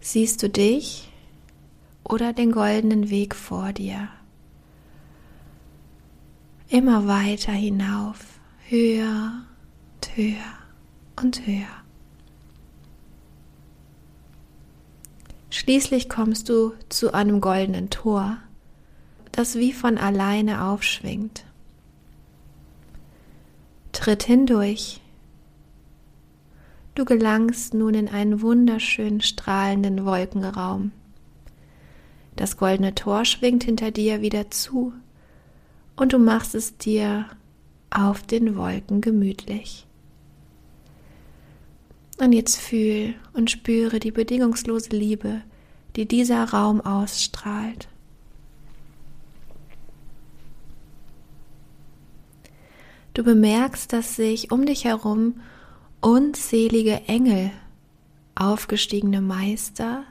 siehst 0.00 0.42
du 0.42 0.48
dich 0.48 1.12
oder 2.04 2.32
den 2.32 2.52
goldenen 2.52 3.10
Weg 3.10 3.34
vor 3.34 3.72
dir 3.72 4.08
immer 6.68 7.06
weiter 7.06 7.52
hinauf, 7.52 8.18
höher 8.68 9.44
und 9.94 10.16
höher 10.16 10.58
und 11.16 11.46
höher. 11.46 11.77
Schließlich 15.58 16.08
kommst 16.08 16.48
du 16.48 16.74
zu 16.88 17.12
einem 17.12 17.40
goldenen 17.40 17.90
Tor, 17.90 18.36
das 19.32 19.56
wie 19.56 19.72
von 19.72 19.98
alleine 19.98 20.62
aufschwingt. 20.66 21.44
Tritt 23.90 24.22
hindurch. 24.22 25.00
Du 26.94 27.04
gelangst 27.04 27.74
nun 27.74 27.94
in 27.94 28.08
einen 28.08 28.40
wunderschönen 28.40 29.20
strahlenden 29.20 30.04
Wolkenraum. 30.04 30.92
Das 32.36 32.56
goldene 32.56 32.94
Tor 32.94 33.24
schwingt 33.24 33.64
hinter 33.64 33.90
dir 33.90 34.22
wieder 34.22 34.52
zu 34.52 34.92
und 35.96 36.12
du 36.12 36.20
machst 36.20 36.54
es 36.54 36.76
dir 36.76 37.26
auf 37.90 38.22
den 38.22 38.54
Wolken 38.54 39.00
gemütlich. 39.00 39.88
Und 42.20 42.32
jetzt 42.32 42.56
fühl 42.58 43.16
und 43.32 43.50
spüre 43.50 43.98
die 43.98 44.12
bedingungslose 44.12 44.90
Liebe, 44.90 45.42
die 45.98 46.06
dieser 46.06 46.44
Raum 46.50 46.80
ausstrahlt. 46.80 47.88
Du 53.14 53.24
bemerkst, 53.24 53.92
dass 53.92 54.14
sich 54.14 54.52
um 54.52 54.64
dich 54.64 54.84
herum 54.84 55.40
unzählige 56.00 57.08
Engel, 57.08 57.50
aufgestiegene 58.36 59.20
Meister 59.20 60.04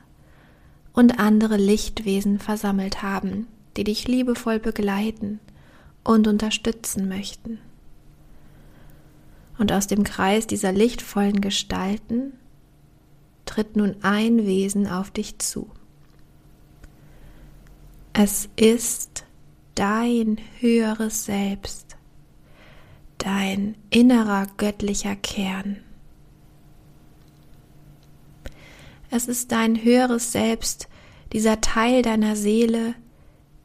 und 0.91 1.21
andere 1.21 1.55
Lichtwesen 1.55 2.39
versammelt 2.39 3.01
haben, 3.01 3.47
die 3.77 3.85
dich 3.85 4.09
liebevoll 4.09 4.59
begleiten 4.59 5.39
und 6.03 6.27
unterstützen 6.27 7.07
möchten. 7.07 7.59
Und 9.57 9.71
aus 9.71 9.87
dem 9.87 10.03
Kreis 10.03 10.47
dieser 10.47 10.73
lichtvollen 10.73 11.39
Gestalten 11.39 12.33
tritt 13.45 13.77
nun 13.77 13.95
ein 14.01 14.45
Wesen 14.45 14.85
auf 14.85 15.11
dich 15.11 15.39
zu. 15.39 15.71
Es 18.19 18.49
ist 18.55 19.25
dein 19.75 20.39
höheres 20.59 21.25
Selbst, 21.25 21.97
dein 23.19 23.75
innerer 23.91 24.47
göttlicher 24.57 25.15
Kern. 25.15 25.77
Es 29.11 29.27
ist 29.27 29.51
dein 29.51 29.83
höheres 29.83 30.31
Selbst, 30.31 30.87
dieser 31.31 31.61
Teil 31.61 32.01
deiner 32.01 32.35
Seele, 32.35 32.95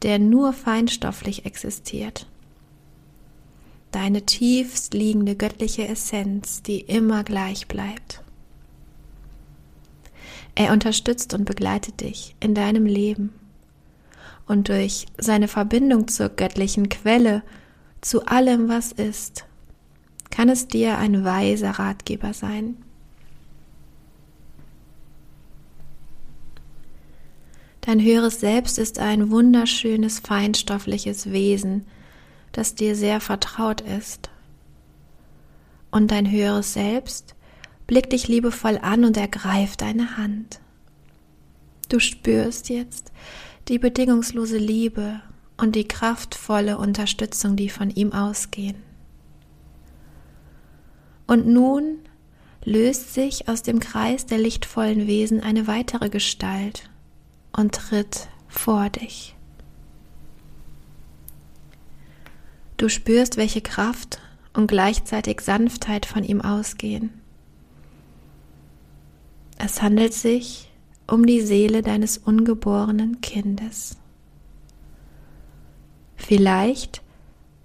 der 0.03 0.19
nur 0.19 0.53
feinstofflich 0.53 1.47
existiert 1.47 2.27
deine 3.93 4.23
tiefst 4.23 4.95
liegende 4.95 5.35
göttliche 5.35 5.87
Essenz, 5.87 6.63
die 6.63 6.79
immer 6.79 7.23
gleich 7.23 7.67
bleibt. 7.67 8.23
Er 10.55 10.73
unterstützt 10.73 11.35
und 11.35 11.45
begleitet 11.45 12.01
dich 12.01 12.35
in 12.39 12.55
deinem 12.55 12.87
Leben 12.87 13.35
und 14.47 14.69
durch 14.69 15.05
seine 15.17 15.47
Verbindung 15.47 16.07
zur 16.07 16.29
göttlichen 16.29 16.89
Quelle, 16.89 17.43
zu 18.01 18.25
allem, 18.25 18.67
was 18.67 18.91
ist, 18.91 19.45
kann 20.29 20.49
es 20.49 20.67
dir 20.67 20.97
ein 20.97 21.23
weiser 21.23 21.71
Ratgeber 21.71 22.33
sein. 22.33 22.75
Dein 27.81 28.01
höheres 28.01 28.39
Selbst 28.39 28.79
ist 28.79 28.99
ein 28.99 29.29
wunderschönes, 29.29 30.19
feinstoffliches 30.19 31.31
Wesen, 31.31 31.85
das 32.53 32.75
dir 32.75 32.95
sehr 32.95 33.19
vertraut 33.19 33.81
ist. 33.81 34.29
Und 35.91 36.11
dein 36.11 36.31
höheres 36.31 36.73
Selbst 36.73 37.35
blickt 37.85 38.13
dich 38.13 38.27
liebevoll 38.27 38.79
an 38.81 39.03
und 39.03 39.17
ergreift 39.17 39.81
deine 39.81 40.17
Hand. 40.17 40.61
Du 41.89 41.99
spürst 41.99 42.69
jetzt 42.69 43.11
die 43.67 43.79
bedingungslose 43.79 44.57
Liebe 44.57 45.21
und 45.57 45.75
die 45.75 45.87
kraftvolle 45.87 46.77
Unterstützung, 46.77 47.55
die 47.55 47.69
von 47.69 47.89
ihm 47.89 48.11
ausgehen. 48.11 48.75
Und 51.27 51.47
nun 51.47 51.99
löst 52.65 53.13
sich 53.13 53.47
aus 53.47 53.63
dem 53.63 53.79
Kreis 53.79 54.25
der 54.25 54.37
lichtvollen 54.37 55.07
Wesen 55.07 55.41
eine 55.41 55.67
weitere 55.67 56.09
Gestalt 56.09 56.89
und 57.51 57.75
tritt 57.75 58.27
vor 58.47 58.89
dich. 58.89 59.35
Du 62.77 62.89
spürst, 62.89 63.37
welche 63.37 63.61
Kraft 63.61 64.19
und 64.53 64.67
gleichzeitig 64.67 65.41
Sanftheit 65.41 66.05
von 66.05 66.23
ihm 66.23 66.41
ausgehen. 66.41 67.21
Es 69.57 69.81
handelt 69.81 70.13
sich 70.13 70.72
um 71.07 71.25
die 71.25 71.41
Seele 71.41 71.81
deines 71.81 72.17
ungeborenen 72.17 73.21
Kindes. 73.21 73.97
Vielleicht 76.15 77.01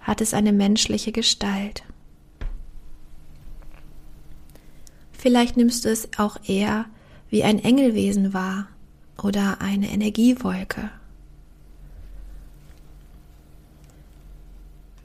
hat 0.01 0.21
es 0.21 0.35
eine 0.35 0.53
menschliche 0.53 1.13
Gestalt. 1.13 1.85
Vielleicht 5.13 5.57
nimmst 5.57 5.85
du 5.85 5.91
es 5.91 6.09
auch 6.17 6.39
eher 6.47 6.87
wie 7.29 7.45
ein 7.45 7.59
Engelwesen 7.59 8.33
wahr 8.33 8.69
oder 9.23 9.61
eine 9.61 9.91
Energiewolke. 9.91 10.91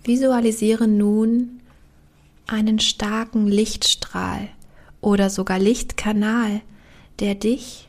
Visualisiere 0.03 0.87
nun 0.87 1.61
einen 2.47 2.79
starken 2.79 3.47
Lichtstrahl 3.47 4.49
oder 5.01 5.29
sogar 5.29 5.59
Lichtkanal, 5.59 6.61
der 7.19 7.35
dich, 7.35 7.87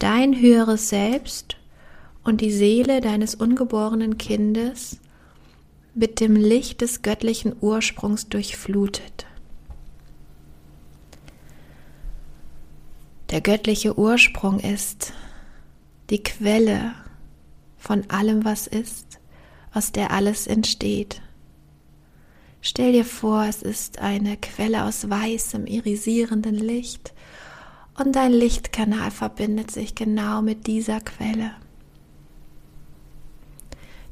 dein 0.00 0.40
höheres 0.40 0.88
Selbst 0.88 1.56
und 2.24 2.40
die 2.40 2.50
Seele 2.50 3.00
deines 3.00 3.36
ungeborenen 3.36 4.18
Kindes 4.18 4.98
mit 5.94 6.20
dem 6.20 6.34
Licht 6.34 6.80
des 6.80 7.02
göttlichen 7.02 7.54
Ursprungs 7.60 8.28
durchflutet. 8.28 9.26
Der 13.30 13.40
göttliche 13.40 13.96
Ursprung 13.96 14.58
ist 14.58 15.12
die 16.10 16.22
Quelle 16.22 16.94
von 17.78 18.08
allem, 18.10 18.44
was 18.44 18.66
ist 18.66 19.20
aus 19.72 19.92
der 19.92 20.10
alles 20.10 20.46
entsteht. 20.48 21.22
Stell 22.60 22.92
dir 22.92 23.04
vor, 23.04 23.44
es 23.44 23.62
ist 23.62 24.00
eine 24.00 24.36
Quelle 24.36 24.84
aus 24.84 25.08
weißem, 25.08 25.66
irisierenden 25.66 26.56
Licht 26.56 27.14
Und 28.02 28.16
dein 28.16 28.32
Lichtkanal 28.32 29.10
verbindet 29.10 29.70
sich 29.70 29.94
genau 29.94 30.40
mit 30.40 30.66
dieser 30.66 31.00
Quelle. 31.00 31.50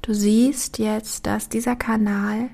Du 0.03 0.13
siehst 0.13 0.79
jetzt, 0.79 1.25
dass 1.25 1.49
dieser 1.49 1.75
Kanal 1.75 2.51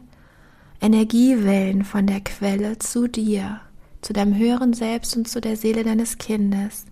Energiewellen 0.80 1.82
von 1.82 2.07
der 2.07 2.20
Quelle 2.20 2.78
zu 2.78 3.09
dir, 3.09 3.61
zu 4.01 4.12
deinem 4.12 4.37
höheren 4.37 4.74
Selbst 4.74 5.16
und 5.16 5.26
zu 5.26 5.41
der 5.41 5.57
Seele 5.57 5.82
deines 5.82 6.18
Kindes 6.18 6.85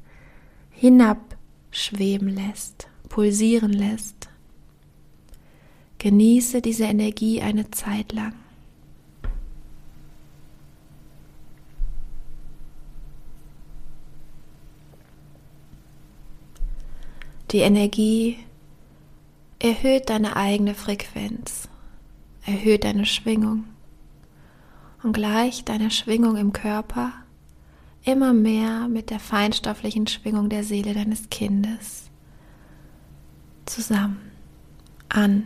hinabschweben 0.70 2.28
lässt, 2.28 2.88
pulsieren 3.09 3.72
lässt. 3.72 4.28
Genieße 5.99 6.62
diese 6.62 6.84
Energie 6.84 7.40
eine 7.43 7.70
Zeit 7.70 8.12
lang. 8.12 8.34
Die 17.53 17.59
Energie 17.59 18.38
erhöht 19.59 20.09
deine 20.09 20.36
eigene 20.36 20.74
Frequenz, 20.74 21.68
erhöht 22.46 22.84
deine 22.84 23.05
Schwingung 23.05 23.64
und 25.03 25.12
gleicht 25.12 25.68
deine 25.68 25.90
Schwingung 25.90 26.36
im 26.36 26.53
Körper 26.55 27.12
immer 28.05 28.32
mehr 28.32 28.88
mit 28.88 29.11
der 29.11 29.20
feinstofflichen 29.20 30.07
Schwingung 30.07 30.48
der 30.48 30.64
Seele 30.64 30.94
deines 30.94 31.28
Kindes 31.28 32.11
zusammen 33.66 34.32
an. 35.09 35.44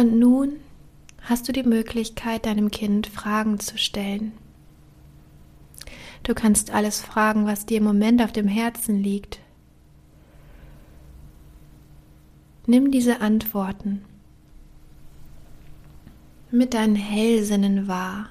Und 0.00 0.18
nun 0.18 0.60
hast 1.20 1.46
du 1.46 1.52
die 1.52 1.62
Möglichkeit, 1.62 2.46
deinem 2.46 2.70
Kind 2.70 3.06
Fragen 3.06 3.60
zu 3.60 3.76
stellen. 3.76 4.32
Du 6.22 6.32
kannst 6.32 6.70
alles 6.70 7.02
fragen, 7.02 7.44
was 7.44 7.66
dir 7.66 7.76
im 7.76 7.84
Moment 7.84 8.22
auf 8.22 8.32
dem 8.32 8.48
Herzen 8.48 9.02
liegt. 9.02 9.40
Nimm 12.64 12.90
diese 12.90 13.20
Antworten 13.20 14.02
mit 16.50 16.72
deinen 16.72 16.96
Hellsinnen 16.96 17.86
wahr. 17.86 18.30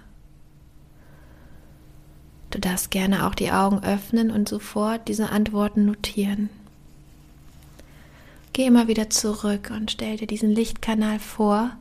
Du 2.50 2.60
darfst 2.60 2.90
gerne 2.90 3.28
auch 3.28 3.36
die 3.36 3.52
Augen 3.52 3.84
öffnen 3.84 4.32
und 4.32 4.50
sofort 4.50 5.08
diese 5.08 5.30
Antworten 5.30 5.86
notieren. 5.86 6.50
Geh 8.54 8.66
immer 8.66 8.88
wieder 8.88 9.10
zurück 9.10 9.72
und 9.74 9.92
stell 9.92 10.18
dir 10.18 10.28
diesen 10.28 10.52
Lichtkanal 10.52 11.20
vor 11.20 11.72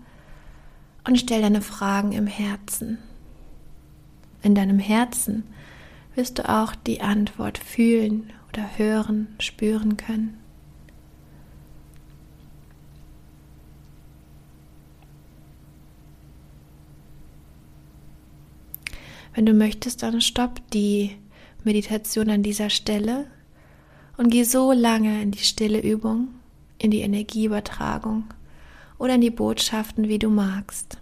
und 1.04 1.18
stell 1.18 1.42
deine 1.42 1.62
Fragen 1.62 2.12
im 2.12 2.26
Herzen. 2.26 2.98
In 4.42 4.54
deinem 4.54 4.78
Herzen 4.78 5.44
wirst 6.14 6.38
du 6.38 6.48
auch 6.48 6.74
die 6.74 7.00
Antwort 7.00 7.58
fühlen 7.58 8.32
oder 8.48 8.78
hören, 8.78 9.28
spüren 9.38 9.96
können. 9.96 10.38
Wenn 19.34 19.46
du 19.46 19.52
möchtest, 19.52 20.02
dann 20.02 20.20
stopp 20.20 20.60
die 20.72 21.16
Meditation 21.62 22.28
an 22.28 22.42
dieser 22.42 22.70
Stelle 22.70 23.30
und 24.16 24.30
geh 24.30 24.42
so 24.42 24.72
lange 24.72 25.22
in 25.22 25.30
die 25.30 25.38
stille 25.38 25.80
Übung, 25.80 26.28
in 26.78 26.90
die 26.90 27.00
Energieübertragung 27.00 28.24
oder 28.98 29.14
in 29.14 29.20
die 29.20 29.30
Botschaften, 29.30 30.08
wie 30.08 30.18
du 30.18 30.30
magst. 30.30 30.98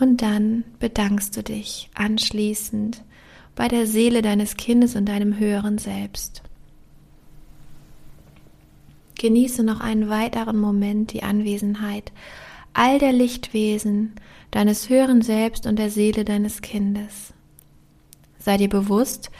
Und 0.00 0.22
dann 0.22 0.64
bedankst 0.80 1.36
du 1.36 1.42
dich 1.42 1.88
anschließend 1.94 3.02
bei 3.54 3.68
der 3.68 3.86
Seele 3.86 4.22
deines 4.22 4.56
Kindes 4.56 4.96
und 4.96 5.06
deinem 5.06 5.38
höheren 5.38 5.78
Selbst. 5.78 6.42
Genieße 9.16 9.62
noch 9.62 9.80
einen 9.80 10.08
weiteren 10.08 10.58
Moment 10.58 11.12
die 11.12 11.22
Anwesenheit 11.22 12.12
all 12.74 12.98
der 12.98 13.12
Lichtwesen 13.12 14.14
deines 14.50 14.88
höheren 14.88 15.22
Selbst 15.22 15.66
und 15.66 15.78
der 15.78 15.90
Seele 15.90 16.24
deines 16.24 16.60
Kindes. 16.60 17.32
Sei 18.38 18.56
dir 18.56 18.68
bewusst, 18.68 19.30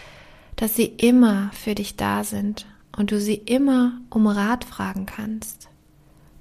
dass 0.57 0.77
sie 0.77 0.87
immer 0.87 1.51
für 1.53 1.75
dich 1.75 1.97
da 1.97 2.25
sind 2.25 2.67
und 2.97 3.11
du 3.11 3.21
sie 3.21 3.35
immer 3.35 4.01
um 4.11 4.27
Rat 4.27 4.65
fragen 4.65 5.07
kannst. 5.07 5.69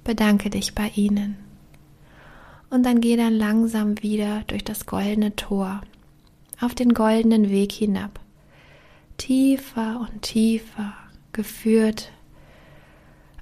Bedanke 0.04 0.50
dich 0.50 0.74
bei 0.74 0.90
ihnen. 0.94 1.36
Und 2.70 2.84
dann 2.84 3.00
geh 3.00 3.16
dann 3.16 3.34
langsam 3.34 4.02
wieder 4.02 4.42
durch 4.46 4.64
das 4.64 4.86
goldene 4.86 5.34
Tor 5.36 5.82
auf 6.60 6.74
den 6.74 6.94
goldenen 6.94 7.50
Weg 7.50 7.72
hinab. 7.72 8.20
Tiefer 9.16 10.00
und 10.00 10.22
tiefer 10.22 10.94
geführt 11.32 12.10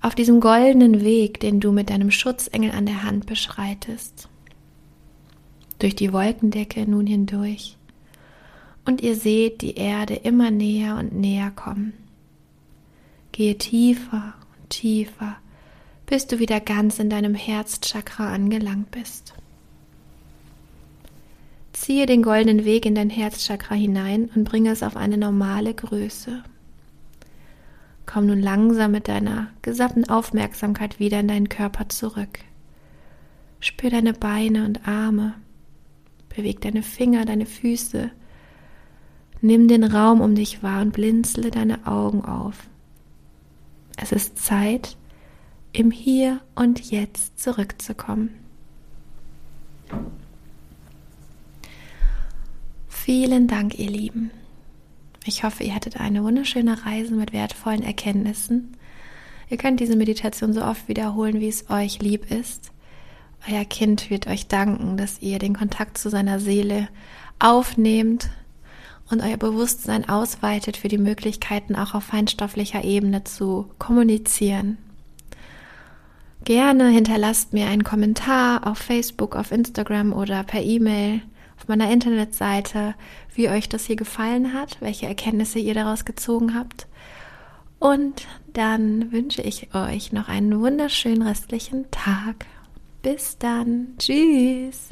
auf 0.00 0.14
diesem 0.14 0.40
goldenen 0.40 1.02
Weg, 1.02 1.40
den 1.40 1.60
du 1.60 1.70
mit 1.70 1.88
deinem 1.90 2.10
Schutzengel 2.10 2.72
an 2.72 2.86
der 2.86 3.04
Hand 3.04 3.26
beschreitest. 3.26 4.28
Durch 5.78 5.94
die 5.94 6.12
Wolkendecke 6.12 6.88
nun 6.90 7.06
hindurch 7.06 7.76
und 8.84 9.00
ihr 9.00 9.16
seht 9.16 9.62
die 9.62 9.76
Erde 9.76 10.14
immer 10.14 10.50
näher 10.50 10.96
und 10.96 11.14
näher 11.14 11.50
kommen. 11.50 11.92
Gehe 13.32 13.56
tiefer 13.56 14.34
und 14.58 14.70
tiefer, 14.70 15.36
bis 16.06 16.26
du 16.26 16.38
wieder 16.38 16.60
ganz 16.60 16.98
in 16.98 17.08
deinem 17.08 17.34
Herzchakra 17.34 18.32
angelangt 18.32 18.90
bist. 18.90 19.34
Ziehe 21.72 22.06
den 22.06 22.22
goldenen 22.22 22.64
Weg 22.64 22.84
in 22.84 22.94
dein 22.94 23.10
Herzchakra 23.10 23.74
hinein 23.74 24.30
und 24.34 24.44
bringe 24.44 24.70
es 24.70 24.82
auf 24.82 24.96
eine 24.96 25.16
normale 25.16 25.72
Größe. 25.72 26.42
Komm 28.04 28.26
nun 28.26 28.40
langsam 28.40 28.90
mit 28.92 29.08
deiner 29.08 29.48
gesamten 29.62 30.08
Aufmerksamkeit 30.08 30.98
wieder 30.98 31.20
in 31.20 31.28
deinen 31.28 31.48
Körper 31.48 31.88
zurück. 31.88 32.40
Spür 33.60 33.90
deine 33.90 34.12
Beine 34.12 34.66
und 34.66 34.86
Arme. 34.86 35.34
Beweg 36.28 36.60
deine 36.60 36.82
Finger, 36.82 37.24
deine 37.24 37.46
Füße, 37.46 38.10
Nimm 39.44 39.66
den 39.66 39.82
Raum 39.82 40.20
um 40.20 40.36
dich 40.36 40.62
wahr 40.62 40.82
und 40.82 40.92
blinzle 40.92 41.50
deine 41.50 41.84
Augen 41.84 42.24
auf. 42.24 42.68
Es 43.96 44.12
ist 44.12 44.38
Zeit, 44.38 44.96
im 45.72 45.90
Hier 45.90 46.40
und 46.54 46.80
Jetzt 46.92 47.40
zurückzukommen. 47.40 48.30
Vielen 52.86 53.48
Dank, 53.48 53.80
ihr 53.80 53.90
Lieben. 53.90 54.30
Ich 55.24 55.42
hoffe, 55.42 55.64
ihr 55.64 55.74
hattet 55.74 56.00
eine 56.00 56.22
wunderschöne 56.22 56.86
Reise 56.86 57.14
mit 57.16 57.32
wertvollen 57.32 57.82
Erkenntnissen. 57.82 58.76
Ihr 59.50 59.56
könnt 59.56 59.80
diese 59.80 59.96
Meditation 59.96 60.52
so 60.52 60.62
oft 60.62 60.86
wiederholen, 60.86 61.40
wie 61.40 61.48
es 61.48 61.68
euch 61.68 62.00
lieb 62.00 62.30
ist. 62.30 62.70
Euer 63.50 63.64
Kind 63.64 64.08
wird 64.08 64.28
euch 64.28 64.46
danken, 64.46 64.96
dass 64.96 65.20
ihr 65.20 65.40
den 65.40 65.56
Kontakt 65.56 65.98
zu 65.98 66.10
seiner 66.10 66.38
Seele 66.38 66.88
aufnehmt 67.40 68.30
und 69.12 69.22
euer 69.22 69.36
Bewusstsein 69.36 70.08
ausweitet 70.08 70.76
für 70.76 70.88
die 70.88 70.98
Möglichkeiten 70.98 71.76
auch 71.76 71.94
auf 71.94 72.04
feinstofflicher 72.04 72.82
Ebene 72.82 73.24
zu 73.24 73.70
kommunizieren. 73.78 74.78
Gerne 76.44 76.88
hinterlasst 76.88 77.52
mir 77.52 77.66
einen 77.66 77.84
Kommentar 77.84 78.66
auf 78.66 78.78
Facebook, 78.78 79.36
auf 79.36 79.52
Instagram 79.52 80.12
oder 80.12 80.42
per 80.42 80.62
E-Mail 80.62 81.22
auf 81.56 81.68
meiner 81.68 81.92
Internetseite, 81.92 82.94
wie 83.34 83.48
euch 83.48 83.68
das 83.68 83.84
hier 83.84 83.96
gefallen 83.96 84.52
hat, 84.52 84.78
welche 84.80 85.06
Erkenntnisse 85.06 85.60
ihr 85.60 85.74
daraus 85.74 86.04
gezogen 86.04 86.56
habt. 86.56 86.88
Und 87.78 88.26
dann 88.52 89.12
wünsche 89.12 89.42
ich 89.42 89.74
euch 89.74 90.12
noch 90.12 90.28
einen 90.28 90.60
wunderschönen 90.60 91.22
restlichen 91.22 91.90
Tag. 91.90 92.46
Bis 93.02 93.38
dann. 93.38 93.94
Tschüss. 93.98 94.88